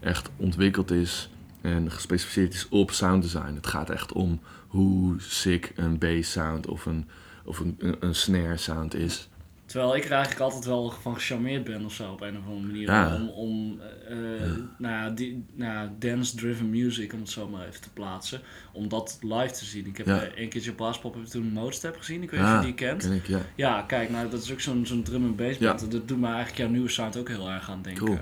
echt 0.00 0.30
ontwikkeld 0.36 0.90
is 0.90 1.30
en 1.60 1.90
gespecificeerd 1.90 2.54
is 2.54 2.68
op 2.68 2.90
sound 2.90 3.22
design. 3.22 3.54
Het 3.54 3.66
gaat 3.66 3.90
echt 3.90 4.12
om 4.12 4.40
hoe 4.66 5.14
sick 5.20 5.72
een 5.76 5.98
bass 5.98 6.32
sound 6.32 6.66
of 6.66 6.86
een, 6.86 7.08
of 7.44 7.58
een, 7.58 7.96
een 8.00 8.14
snare 8.14 8.56
sound 8.56 8.94
is. 8.94 9.28
Terwijl 9.76 9.96
ik 9.96 10.04
er 10.04 10.10
eigenlijk 10.10 10.40
altijd 10.40 10.64
wel 10.64 10.90
van 10.90 11.14
gecharmeerd 11.14 11.64
ben 11.64 11.84
of 11.84 11.92
zo 11.92 12.12
op 12.12 12.20
een 12.20 12.36
of 12.36 12.46
andere 12.46 12.66
manier. 12.66 12.90
Ja. 12.90 13.14
Om, 13.14 13.28
om 13.28 13.80
eh, 14.08 14.44
eh, 14.44 14.52
Nou, 14.78 15.14
die, 15.14 15.44
nou, 15.52 15.90
dance-driven 15.98 16.70
music, 16.70 17.12
om 17.12 17.20
het 17.20 17.30
zo 17.30 17.48
maar 17.48 17.66
even 17.66 17.80
te 17.80 17.92
plaatsen. 17.92 18.40
Om 18.72 18.88
dat 18.88 19.18
live 19.20 19.50
te 19.54 19.64
zien. 19.64 19.86
Ik 19.86 19.96
heb 19.96 20.06
Ja. 20.06 20.28
een 20.34 20.48
keertje 20.48 20.70
op 20.70 20.76
Blaaspop 20.76 21.14
heb 21.14 21.24
toen 21.24 21.52
Modestep 21.52 21.96
gezien. 21.96 22.22
Ik 22.22 22.30
weet 22.30 22.40
niet 22.40 22.48
of 22.48 22.56
je 22.58 22.64
die 22.64 22.74
kent. 22.74 23.02
Ken 23.02 23.12
ik, 23.12 23.42
ja. 23.56 23.82
Kijk, 23.82 24.10
nou, 24.10 24.30
dat 24.30 24.42
is 24.42 24.52
ook 24.52 24.60
zo'n 24.60 24.86
zo'n 24.86 25.02
drum 25.02 25.24
en 25.24 25.36
bass 25.36 25.58
band. 25.58 25.90
Dat 25.90 26.08
doet 26.08 26.20
me 26.20 26.26
eigenlijk 26.26 26.56
jouw 26.56 26.68
nieuwe 26.68 26.88
sound 26.88 27.16
ook 27.16 27.28
heel 27.28 27.50
erg 27.50 27.70
aan 27.70 27.82
denken. 27.82 28.04
Cool. 28.04 28.18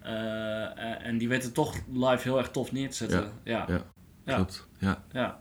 Eh, 0.00 1.06
en 1.06 1.18
die 1.18 1.28
weten 1.28 1.52
toch 1.52 1.76
live 1.92 2.22
heel 2.22 2.38
erg 2.38 2.50
tof 2.50 2.72
neer 2.72 2.90
te 2.90 2.96
zetten. 2.96 3.32
Ja, 3.44 3.66
ja. 4.24 4.34
Klopt. 4.34 4.68
Ja. 4.78 5.02
ja. 5.12 5.40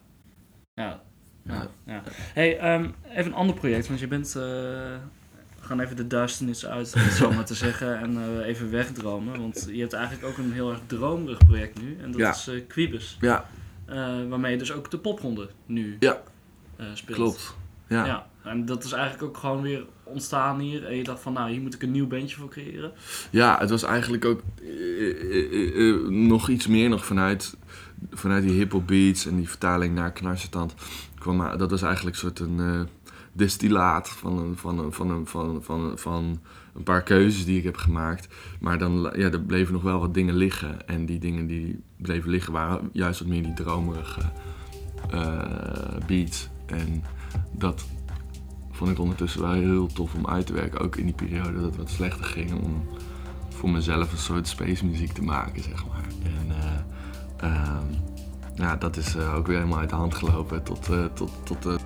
ja. 0.74 1.02
Ja. 1.44 1.68
ja. 1.86 2.04
Hey, 2.34 2.58
ehm, 2.58 2.90
even 3.10 3.26
een 3.32 3.38
ander 3.38 3.56
project, 3.56 3.88
want 3.88 4.00
je 4.00 4.08
bent... 4.08 4.36
gaan 5.72 5.80
even 5.80 5.96
de 5.96 6.08
duisternis 6.08 6.66
uit, 6.66 6.94
om 6.96 7.02
het 7.02 7.14
zo 7.14 7.32
maar 7.32 7.46
te 7.46 7.54
zeggen, 7.56 8.00
en 8.00 8.18
eh, 8.18 8.48
even 8.48 8.72
wegdromen. 8.72 9.40
Want 9.40 9.68
je 9.72 9.80
hebt 9.80 9.94
eigenlijk 9.94 10.26
ook 10.28 10.38
een 10.38 10.52
heel 10.52 10.70
erg 10.70 10.80
dromerig 10.88 11.38
project 11.38 11.82
nu. 11.82 11.98
En 12.02 12.12
dat 12.12 12.20
Ja. 12.22 12.30
is 12.32 12.48
eh 12.48 12.62
Quibus. 12.68 13.18
ja, 13.22 13.46
Eh, 13.86 13.98
waarmee 14.30 14.52
je 14.52 14.58
dus 14.58 14.72
ook 14.72 14.92
de 14.92 14.98
popronde 14.98 15.50
nu 15.66 15.98
Ja. 16.00 16.22
speelt. 16.94 17.18
klopt. 17.18 17.56
Ja. 17.88 18.06
Ja. 18.06 18.26
en 18.44 18.66
dat 18.66 18.84
is 18.84 18.92
eigenlijk 18.92 19.24
ook 19.24 19.38
gewoon 19.38 19.62
weer 19.62 19.86
ontstaan 20.04 20.60
hier. 20.60 20.86
En 20.86 20.96
je 20.96 21.04
dacht 21.04 21.22
van, 21.22 21.34
nou, 21.34 21.52
hier 21.52 21.62
moet 21.62 21.74
ik 21.74 21.82
een 21.84 21.92
nieuw 21.92 22.08
bandje 22.08 22.36
voor 22.38 22.50
creëren. 22.50 22.92
Ja, 23.30 23.58
het 23.60 23.70
was 23.70 23.84
eigenlijk 23.84 24.26
ook 24.26 24.42
nog 26.10 26.50
iets 26.50 26.68
meer 26.68 26.90
nog 26.90 27.06
vanuit, 27.06 27.58
vanuit 28.12 28.44
die 28.44 28.52
hip-hop 28.58 28.88
beats 28.88 29.26
en 29.26 29.36
die 29.36 29.50
vertaling 29.50 29.96
naar 29.96 30.12
knarsetand. 30.12 30.74
Kwam, 31.20 31.36
maar- 31.36 31.58
dat 31.58 31.70
was 31.72 31.82
eigenlijk 31.82 32.16
een 32.16 32.22
soort 32.22 32.40
een 32.40 32.88
destillaat 33.34 34.10
van 34.10 34.38
een, 34.38 34.58
van, 34.58 34.80
een, 34.80 34.92
van, 34.92 35.10
een, 35.10 35.28
van, 35.28 35.64
van, 35.64 35.98
van 35.98 36.40
een 36.74 36.84
paar 36.84 37.04
keuzes 37.04 37.46
die 37.46 37.58
ik 37.58 37.64
heb 37.64 37.78
gemaakt. 37.78 38.28
Maar 38.60 38.78
dan 38.78 39.12
ja, 39.16 39.32
er 39.32 39.42
bleven 39.42 39.74
nog 39.74 39.84
wel 39.84 40.00
wat 40.00 40.14
dingen 40.14 40.36
liggen. 40.36 40.88
En 40.88 41.06
die 41.06 41.20
dingen 41.20 41.48
die 41.48 41.84
bleven 41.98 42.30
liggen 42.30 42.54
waren 42.54 42.90
juist 42.94 43.20
wat 43.20 43.28
meer 43.28 43.44
die 43.44 43.54
dromerige 43.54 44.22
eh, 45.10 46.06
beats. 46.08 46.50
En 46.66 47.04
dat 47.52 47.86
vond 48.72 48.92
ik 48.92 49.00
ondertussen 49.00 49.42
wel 49.42 49.52
heel 49.52 49.88
tof 49.88 50.14
om 50.14 50.28
uit 50.28 50.46
te 50.46 50.54
werken. 50.54 50.80
Ook 50.80 50.96
in 50.96 51.06
die 51.06 51.14
periode 51.14 51.54
dat 51.54 51.64
het 51.64 51.76
wat 51.76 51.90
slechter 51.90 52.26
ging. 52.26 52.54
Om 52.64 52.88
voor 53.50 53.70
mezelf 53.70 54.12
een 54.12 54.18
soort 54.18 54.48
space 54.48 54.86
muziek 54.86 55.12
te 55.12 55.24
maken, 55.24 55.64
zeg 55.64 55.88
maar. 55.88 56.06
En 56.24 56.56
eh, 56.58 57.50
ehm, 57.50 57.86
ja, 58.56 58.76
dat 58.76 58.98
is 58.98 59.16
eh, 59.16 59.36
ook 59.36 59.48
weer 59.48 59.58
helemaal 59.58 59.80
uit 59.80 59.90
de 59.90 59.96
hand 59.96 60.16
gelopen 60.16 60.64
tot, 60.64 60.90
tot, 61.14 61.32
tot 61.44 61.80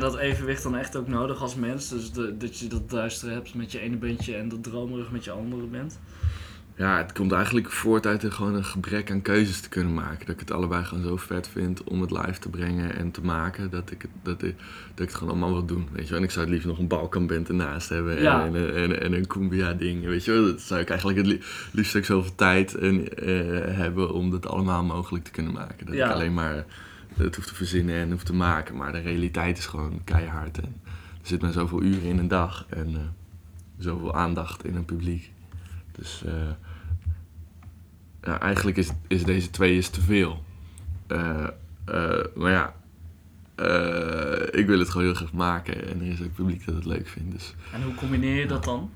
dat 0.00 0.16
evenwicht 0.18 0.62
dan 0.62 0.76
echt 0.76 0.96
ook 0.96 1.08
nodig 1.08 1.42
als 1.42 1.54
mens? 1.54 1.88
Dus 1.88 2.12
de, 2.12 2.36
dat 2.36 2.58
je 2.58 2.66
dat 2.66 2.90
duistere 2.90 3.32
hebt 3.32 3.54
met 3.54 3.72
je 3.72 3.80
ene 3.80 3.96
bandje 3.96 4.34
en 4.34 4.48
dat 4.48 4.62
dromerig 4.62 5.10
met 5.10 5.24
je 5.24 5.30
andere 5.30 5.66
bent? 5.66 5.98
Ja, 6.76 6.96
het 6.96 7.12
komt 7.12 7.32
eigenlijk 7.32 7.70
voort 7.70 8.06
uit 8.06 8.22
een, 8.22 8.32
gewoon 8.32 8.54
een 8.54 8.64
gebrek 8.64 9.10
aan 9.10 9.22
keuzes 9.22 9.60
te 9.60 9.68
kunnen 9.68 9.94
maken. 9.94 10.18
Dat 10.26 10.34
ik 10.34 10.40
het 10.40 10.50
allebei 10.50 10.84
gewoon 10.84 11.04
zo 11.04 11.16
vet 11.16 11.48
vind 11.48 11.84
om 11.84 12.00
het 12.00 12.10
live 12.10 12.38
te 12.38 12.48
brengen 12.48 12.96
en 12.96 13.10
te 13.10 13.20
maken. 13.20 13.70
Dat 13.70 13.90
ik 13.90 14.02
het, 14.02 14.10
dat 14.22 14.42
ik, 14.42 14.56
dat 14.94 15.00
ik 15.00 15.08
het 15.08 15.14
gewoon 15.14 15.28
allemaal 15.30 15.52
wil 15.52 15.64
doen. 15.64 15.88
Weet 15.92 16.02
je 16.04 16.08
wel? 16.08 16.18
En 16.18 16.24
ik 16.24 16.30
zou 16.30 16.44
het 16.44 16.54
liefst 16.54 16.68
nog 16.68 16.78
een 16.78 16.86
Balkanband 16.88 17.48
ernaast 17.48 17.88
hebben. 17.88 18.16
En, 18.16 18.22
Ja. 18.22 18.44
en, 18.46 18.54
en, 18.54 18.74
en, 18.74 19.00
en 19.00 19.12
een 19.12 19.26
Cumbia 19.26 19.72
ding. 19.74 20.04
Weet 20.04 20.24
je 20.24 20.32
wel? 20.32 20.44
Dat 20.44 20.60
zou 20.60 20.80
ik 20.80 20.88
eigenlijk 20.88 21.18
het 21.18 21.26
li- 21.28 21.40
liefst 21.72 21.96
ook 21.96 22.04
zoveel 22.04 22.34
tijd 22.34 22.74
en, 22.74 23.16
eh, 23.16 23.26
hebben 23.76 24.12
om 24.12 24.30
dat 24.30 24.46
allemaal 24.46 24.84
mogelijk 24.84 25.24
te 25.24 25.30
kunnen 25.30 25.52
maken. 25.52 25.86
Dat 25.86 25.94
Ja. 25.94 26.06
ik 26.06 26.12
alleen 26.14 26.34
maar 26.34 26.64
het 27.16 27.36
hoef 27.36 27.46
te 27.46 27.54
verzinnen 27.54 27.94
en 27.94 28.10
hoef 28.10 28.24
te 28.24 28.34
maken. 28.34 28.76
Maar 28.76 28.92
de 28.92 29.00
realiteit 29.00 29.58
is 29.58 29.66
gewoon 29.66 30.00
keihard. 30.04 30.58
En 30.58 30.76
er 31.20 31.26
zit 31.26 31.42
maar 31.42 31.52
zoveel 31.52 31.82
uren 31.82 32.08
in 32.08 32.18
een 32.18 32.28
dag. 32.28 32.66
En 32.68 32.94
eh, 32.94 33.00
zoveel 33.78 34.14
aandacht 34.14 34.64
in 34.64 34.76
een 34.76 34.84
publiek. 34.84 35.32
Dus... 35.92 36.24
eh, 36.24 36.32
ja, 38.22 38.40
eigenlijk 38.40 38.76
is, 38.76 38.90
is 39.06 39.24
deze 39.24 39.50
twee 39.50 39.76
is 39.76 39.88
te 39.88 40.00
veel. 40.00 40.44
Eh, 41.06 41.46
maar 42.34 42.50
ja, 42.50 42.74
ik 44.50 44.66
wil 44.66 44.78
het 44.78 44.90
gewoon 44.90 45.06
heel 45.06 45.14
graag 45.14 45.32
maken 45.32 45.88
en 45.88 46.00
er 46.00 46.06
is 46.06 46.22
ook 46.22 46.34
publiek 46.34 46.66
dat 46.66 46.74
het 46.74 46.84
leuk 46.84 47.08
vindt. 47.08 47.32
Dus. 47.32 47.54
En 47.72 47.82
hoe 47.82 47.94
combineer 47.94 48.40
je 48.40 48.46
dat 48.46 48.64
dan? 48.64 48.90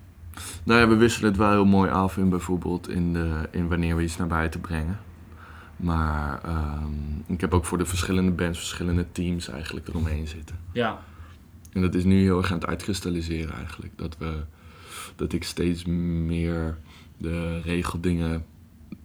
Nou 0.64 0.80
ja, 0.80 0.88
we 0.88 0.94
wisselen 0.94 1.28
het 1.28 1.38
wel 1.38 1.50
heel 1.50 1.64
mooi 1.64 1.90
af 1.90 2.16
in 2.16 2.28
bijvoorbeeld 2.28 2.88
in, 2.88 3.12
de, 3.12 3.48
in 3.50 3.68
wanneer 3.68 3.96
we 3.96 4.02
iets 4.02 4.16
naar 4.16 4.26
buiten 4.26 4.60
brengen. 4.60 4.98
Maar 5.76 6.42
ehm, 6.44 6.92
ik 7.26 7.40
heb 7.40 7.54
ook 7.54 7.64
voor 7.64 7.78
de 7.78 7.86
verschillende 7.86 8.30
bands 8.30 8.58
verschillende 8.58 9.06
teams 9.12 9.48
eigenlijk 9.48 9.88
eromheen 9.88 10.26
zitten. 10.28 10.56
Ja, 10.72 11.02
En 11.72 11.80
dat 11.80 11.94
is 11.94 12.04
nu 12.04 12.22
heel 12.22 12.38
erg 12.38 12.52
aan 12.52 12.58
het 12.58 12.66
uitkristalliseren 12.66 13.54
eigenlijk. 13.54 13.92
Dat, 13.96 14.16
we, 14.18 14.42
dat 15.16 15.32
ik 15.32 15.44
steeds 15.44 15.84
meer 15.84 16.78
de 17.16 17.60
regeldingen 17.60 18.44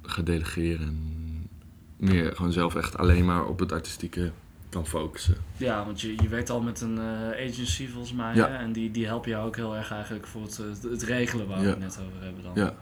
ga 0.02 0.22
delegeren. 0.22 0.88
En 0.88 1.50
meer 1.98 2.36
gewoon 2.36 2.52
zelf 2.52 2.76
echt 2.76 2.98
alleen 2.98 3.26
maar 3.26 3.46
op 3.46 3.60
het 3.60 3.72
artistieke 3.72 4.32
kan 4.70 4.88
focussen. 4.88 5.36
ja 5.58 5.86
want 5.86 6.02
je, 6.02 6.16
je 6.22 6.28
werkt 6.28 6.50
al 6.50 6.62
met 6.62 6.82
een 6.82 6.98
eh, 6.98 7.48
agency 7.48 7.88
volgens 7.88 8.14
mij. 8.14 8.36
Ja. 8.36 8.48
Hè? 8.48 8.56
En 8.56 8.72
die, 8.72 8.92
die 8.92 9.06
helpt 9.06 9.26
jou 9.26 9.48
ook 9.48 9.56
heel 9.56 9.76
erg 9.76 9.92
eigenlijk 9.92 10.28
voor 10.28 10.42
het, 10.42 10.60
eh, 10.60 10.92
het 10.92 11.04
regelen 11.04 11.48
waar 11.48 11.62
we 11.62 11.68
het 11.68 11.80
net 11.80 12.00
over 12.08 12.24
hebben 12.24 12.44
dan. 12.44 12.52
Ja. 12.56 12.76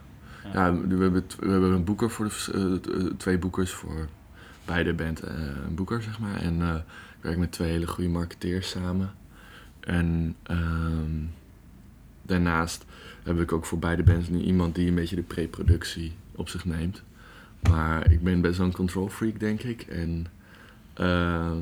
Ja, 0.53 0.73
we 0.73 0.95
hebben, 0.97 1.23
we 1.39 1.49
hebben 1.49 1.71
een 1.71 1.83
boeker 1.83 2.09
voor 2.09 2.25
de, 2.25 2.51
eh, 2.53 2.95
eh, 2.95 3.13
twee 3.17 3.37
boekers 3.37 3.71
voor 3.71 4.07
beide 4.65 4.93
band 4.93 5.19
eh, 5.19 5.35
een 5.67 5.75
boeker, 5.75 6.01
zeg 6.01 6.19
maar. 6.19 6.41
En 6.41 6.61
ik 7.17 7.23
werk 7.23 7.37
met 7.37 7.51
twee 7.51 7.71
hele 7.71 7.87
goede 7.87 8.09
marketeers 8.09 8.69
samen. 8.69 9.11
En 9.79 10.35
ehm, 10.43 11.11
daarnaast 12.21 12.85
heb 13.23 13.39
ik 13.39 13.51
ook 13.51 13.65
voor 13.65 13.79
beide 13.79 14.03
bands 14.03 14.29
nu 14.29 14.41
iemand 14.41 14.75
die 14.75 14.87
een 14.87 14.95
beetje 14.95 15.15
de 15.15 15.21
pre-productie 15.21 16.13
op 16.35 16.49
zich 16.49 16.65
neemt. 16.65 17.03
Maar 17.69 18.11
ik 18.11 18.23
ben 18.23 18.41
best 18.41 18.57
wel 18.57 18.67
een 18.67 18.73
control 18.73 19.09
freak, 19.09 19.39
denk 19.39 19.61
ik. 19.61 19.81
En 19.81 20.27
ehm, 20.93 21.57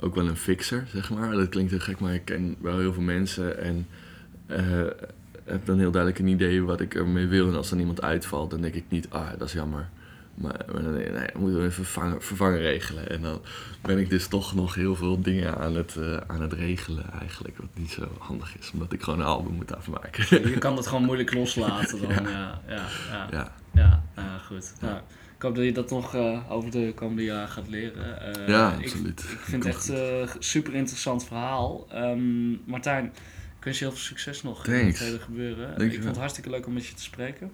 ook 0.00 0.14
wel 0.14 0.28
een 0.28 0.36
fixer, 0.36 0.86
zeg 0.86 1.10
maar. 1.10 1.30
Dat 1.30 1.48
klinkt 1.48 1.70
heel 1.70 1.80
gek, 1.80 2.00
maar 2.00 2.14
ik 2.14 2.24
ken 2.24 2.56
wel 2.60 2.78
heel 2.78 2.92
veel 2.92 3.02
mensen. 3.02 3.58
En 3.58 3.86
heb 5.44 5.66
dan 5.66 5.78
heel 5.78 5.90
duidelijk 5.90 6.22
een 6.22 6.28
idee 6.28 6.62
wat 6.62 6.80
ik 6.80 6.94
ermee 6.94 7.26
wil. 7.26 7.48
En 7.48 7.54
als 7.56 7.68
dan 7.70 7.78
iemand 7.78 8.02
uitvalt, 8.02 8.50
dan 8.50 8.60
denk 8.60 8.74
ik 8.74 8.84
niet, 8.88 9.06
ah, 9.10 9.28
dat 9.38 9.48
is 9.48 9.52
jammer. 9.54 9.88
Maar, 10.34 10.64
maar 10.72 10.82
dan 10.82 10.96
ik, 10.98 11.12
nee, 11.12 11.26
dan 11.32 11.40
moeten 11.40 11.58
we 11.60 11.64
even 11.66 11.84
vervangen, 11.84 12.22
vervangen 12.22 12.58
regelen. 12.60 13.10
En 13.10 13.22
dan 13.22 13.40
ben 13.82 13.98
ik 13.98 14.10
dus 14.10 14.26
toch 14.26 14.54
nog 14.54 14.74
heel 14.74 14.94
veel 14.96 15.20
dingen 15.22 15.56
aan 15.58 15.74
het, 15.76 15.96
eh, 15.96 16.16
aan 16.26 16.40
het 16.42 16.52
regelen 16.52 17.04
eigenlijk. 17.20 17.56
Wat 17.58 17.66
niet 17.74 17.90
zo 17.90 18.08
handig 18.18 18.58
is, 18.58 18.70
omdat 18.72 18.92
ik 18.92 19.02
gewoon 19.02 19.20
een 19.20 19.26
album 19.26 19.52
moet 19.54 19.76
afmaken. 19.76 20.48
Je 20.50 20.58
kan 20.58 20.76
dat 20.76 20.86
gewoon 20.86 21.04
moeilijk 21.04 21.34
loslaten 21.38 22.00
dan. 22.00 22.10
Ja, 22.10 22.60
ja, 22.68 22.86
ja. 23.10 23.28
ja. 23.30 23.52
ja. 23.74 24.02
Ja, 24.16 24.38
goed. 24.38 24.72
Nou, 24.80 24.96
ik 25.36 25.42
hoop 25.42 25.54
dat 25.54 25.64
je 25.64 25.72
dat 25.72 25.90
nog 25.90 26.14
eh, 26.14 26.38
over 26.52 26.70
de 26.70 26.92
komende 26.94 27.24
jaren 27.24 27.48
gaat 27.48 27.68
leren. 27.68 28.34
Eh, 28.36 28.48
Ja, 28.48 28.72
ik- 28.72 28.82
absoluut. 28.84 29.20
Ik, 29.20 29.38
vind 29.40 29.64
het 29.64 29.74
echt 29.74 29.88
een 29.88 30.28
super 30.38 30.74
interessant 30.74 31.24
verhaal. 31.24 31.86
Ehm, 31.90 32.50
Martijn, 32.64 33.12
ik 33.62 33.68
wens 33.68 33.78
je 33.78 33.84
heel 33.84 33.94
veel 33.94 34.04
succes 34.04 34.42
nog 34.42 34.66
in 34.66 34.86
het 34.86 34.98
hele 34.98 35.18
gebeuren. 35.18 35.80
ik 35.80 35.92
vond 35.92 36.04
het 36.04 36.16
hartstikke 36.16 36.50
leuk 36.50 36.66
om 36.66 36.72
met 36.72 36.86
je 36.86 36.94
te 36.94 37.02
spreken. 37.02 37.50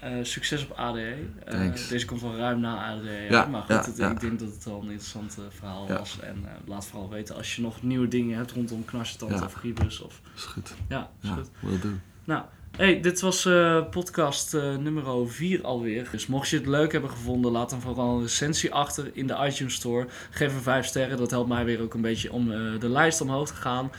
Eh, 0.00 0.10
succes 0.22 0.62
op 0.64 0.70
ADE. 0.76 1.14
Eh, 1.44 1.72
deze 1.88 2.06
komt 2.06 2.20
wel 2.20 2.36
ruim 2.36 2.60
na 2.60 2.86
ADE. 2.86 3.26
Ja, 3.30 3.46
maar 3.46 3.60
goed, 3.60 3.70
ja, 3.70 3.84
het- 3.84 3.96
ja. 3.96 4.10
ik 4.10 4.20
denk 4.20 4.38
dat 4.38 4.48
het 4.52 4.64
wel 4.64 4.76
een 4.76 4.82
interessant 4.90 5.36
eh, 5.38 5.44
verhaal 5.48 5.88
was. 5.88 6.18
En 6.20 6.44
laat 6.66 6.86
vooral 6.86 7.10
weten 7.10 7.34
als 7.36 7.56
je 7.56 7.62
nog 7.62 7.82
nieuwe 7.82 8.08
dingen 8.08 8.36
hebt 8.36 8.50
rondom 8.52 8.84
Knarsetand 8.84 9.42
of 9.42 9.52
Griebus. 9.54 10.00
Of, 10.00 10.20
Is 10.36 10.42
goed. 10.42 10.74
ja, 10.88 11.10
is 11.22 11.28
Ja, 11.28 11.34
goed. 11.34 11.48
will 11.60 11.78
do. 11.80 11.88
Nou, 12.24 12.44
hey, 12.76 13.00
dit 13.00 13.20
was 13.20 13.42
podcast 13.90 14.52
nummer 14.52 15.30
4 15.30 15.62
alweer. 15.62 16.08
Dus 16.10 16.26
mocht 16.26 16.48
je 16.48 16.56
het 16.56 16.66
leuk 16.66 16.92
hebben 16.92 17.10
gevonden, 17.10 17.50
laat 17.52 17.70
dan 17.70 17.80
vooral 17.80 18.16
een 18.16 18.22
recensie 18.22 18.72
achter 18.74 19.10
in 19.12 19.26
de 19.26 19.36
iTunes 19.46 19.74
Store. 19.74 20.06
Geef 20.30 20.52
hem 20.52 20.62
5 20.62 20.86
sterren, 20.86 21.16
dat 21.18 21.30
helpt 21.30 21.48
mij 21.48 21.64
weer 21.64 21.80
ook 21.80 21.94
een 21.94 22.00
beetje 22.00 22.32
om 22.32 22.48
de 22.78 22.88
lijst 22.88 23.20
omhoog 23.20 23.48
te 23.48 23.54
gaan. 23.54 23.90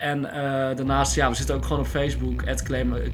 En 0.00 0.32
eh, 0.32 0.76
daarnaast, 0.76 1.14
ja, 1.14 1.28
we 1.28 1.34
zitten 1.34 1.54
ook 1.54 1.64
gewoon 1.64 1.80
op 1.80 1.86
Facebook, 1.86 2.44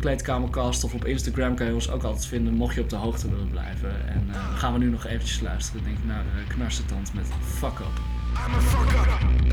Kleedkamercast. 0.00 0.84
Of 0.84 0.94
op 0.94 1.04
Instagram 1.04 1.54
kan 1.54 1.66
je 1.66 1.74
ons 1.74 1.90
ook 1.90 2.02
altijd 2.02 2.26
vinden, 2.26 2.54
mocht 2.54 2.74
je 2.74 2.80
op 2.80 2.90
de 2.90 2.96
hoogte 2.96 3.30
willen 3.30 3.48
blijven. 3.48 3.90
En 4.08 4.28
eh, 4.32 4.58
gaan 4.58 4.72
we 4.72 4.78
nu 4.78 4.90
nog 4.90 5.06
eventjes 5.06 5.40
luisteren, 5.40 5.84
denk 5.84 5.98
ik, 5.98 6.04
naar 6.04 6.24
uh, 6.24 6.48
Knarsetand 6.48 7.14
met 7.14 7.26
Fuck 7.40 7.78
Up. 7.78 8.00
I'm 8.46 8.54
a 8.54 8.60
fucker, 8.60 9.08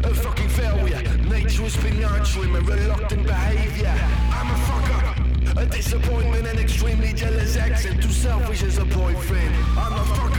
a 0.06 0.14
fucking 0.14 0.50
failure. 0.50 1.02
Nature's 1.30 1.78
been 1.78 2.00
nurturing 2.00 2.52
my 2.52 2.60
reluctant 2.60 3.24
behavior. 3.24 3.94
I'm 4.40 4.50
a 4.50 4.58
fucker, 4.68 5.62
a 5.62 5.66
disappointment, 5.66 6.48
an 6.48 6.58
extremely 6.58 7.14
jealous 7.14 7.58
and 7.58 8.02
too 8.02 8.12
selfish 8.12 8.64
as 8.64 8.78
a 8.78 8.86
boyfriend. 8.86 9.56
I'm 9.78 9.94
a 9.94 10.04
fucker, 10.16 10.33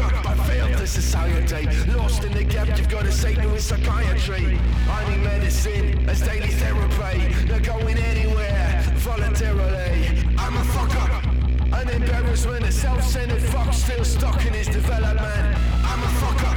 to 0.85 0.91
society. 0.91 1.67
Lost 1.93 2.25
in 2.25 2.33
the 2.33 2.45
gap, 2.45 2.67
you've 2.77 2.91
got 2.91 3.05
to 3.05 3.13
say 3.13 3.35
to 3.35 3.61
psychiatry. 3.61 4.59
I 4.91 5.09
need 5.09 5.23
medicine 5.23 6.09
as 6.09 6.21
daily 6.21 6.49
therapy. 6.49 7.17
Not 7.47 7.63
going 7.63 7.97
anywhere 7.97 8.83
voluntarily. 8.97 10.23
I'm 10.37 10.57
a 10.57 10.65
fucker. 10.75 11.81
An 11.81 11.89
embarrassment, 11.89 12.65
a 12.67 12.73
self-centered 12.73 13.43
fuck 13.43 13.73
still 13.73 14.05
stuck 14.05 14.45
in 14.45 14.53
his 14.53 14.69
development. 14.69 15.57
I'm 15.91 16.03
a 16.03 16.13
fucker. 16.21 16.57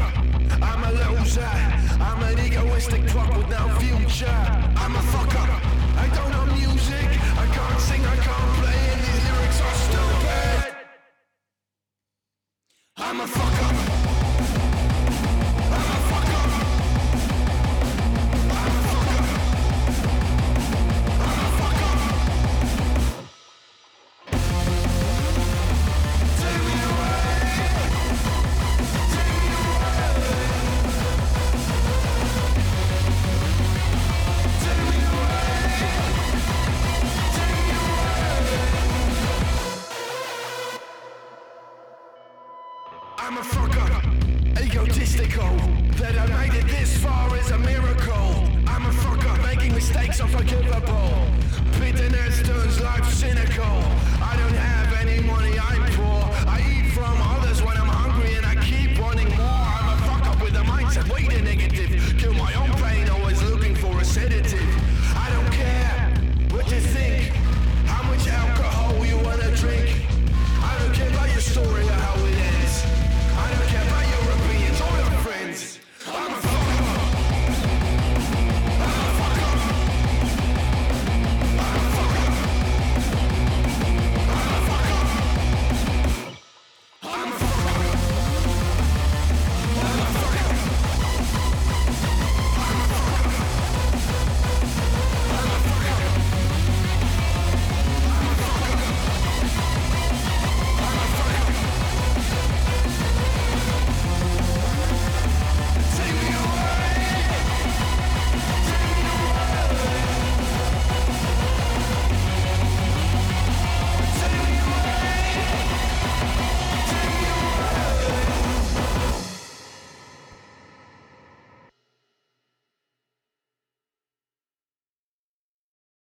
I'm 0.61 0.83
a 0.83 0.91
loser. 0.99 1.53
I'm 2.01 2.21
an 2.23 2.39
egoistic 2.45 3.07
fuck 3.09 3.33
with 3.37 3.47
no 3.49 3.63
future. 3.79 4.39
I'm 4.83 4.95
a 4.95 5.03
fucker. 5.13 5.47
I 6.03 6.07
don't 6.15 6.36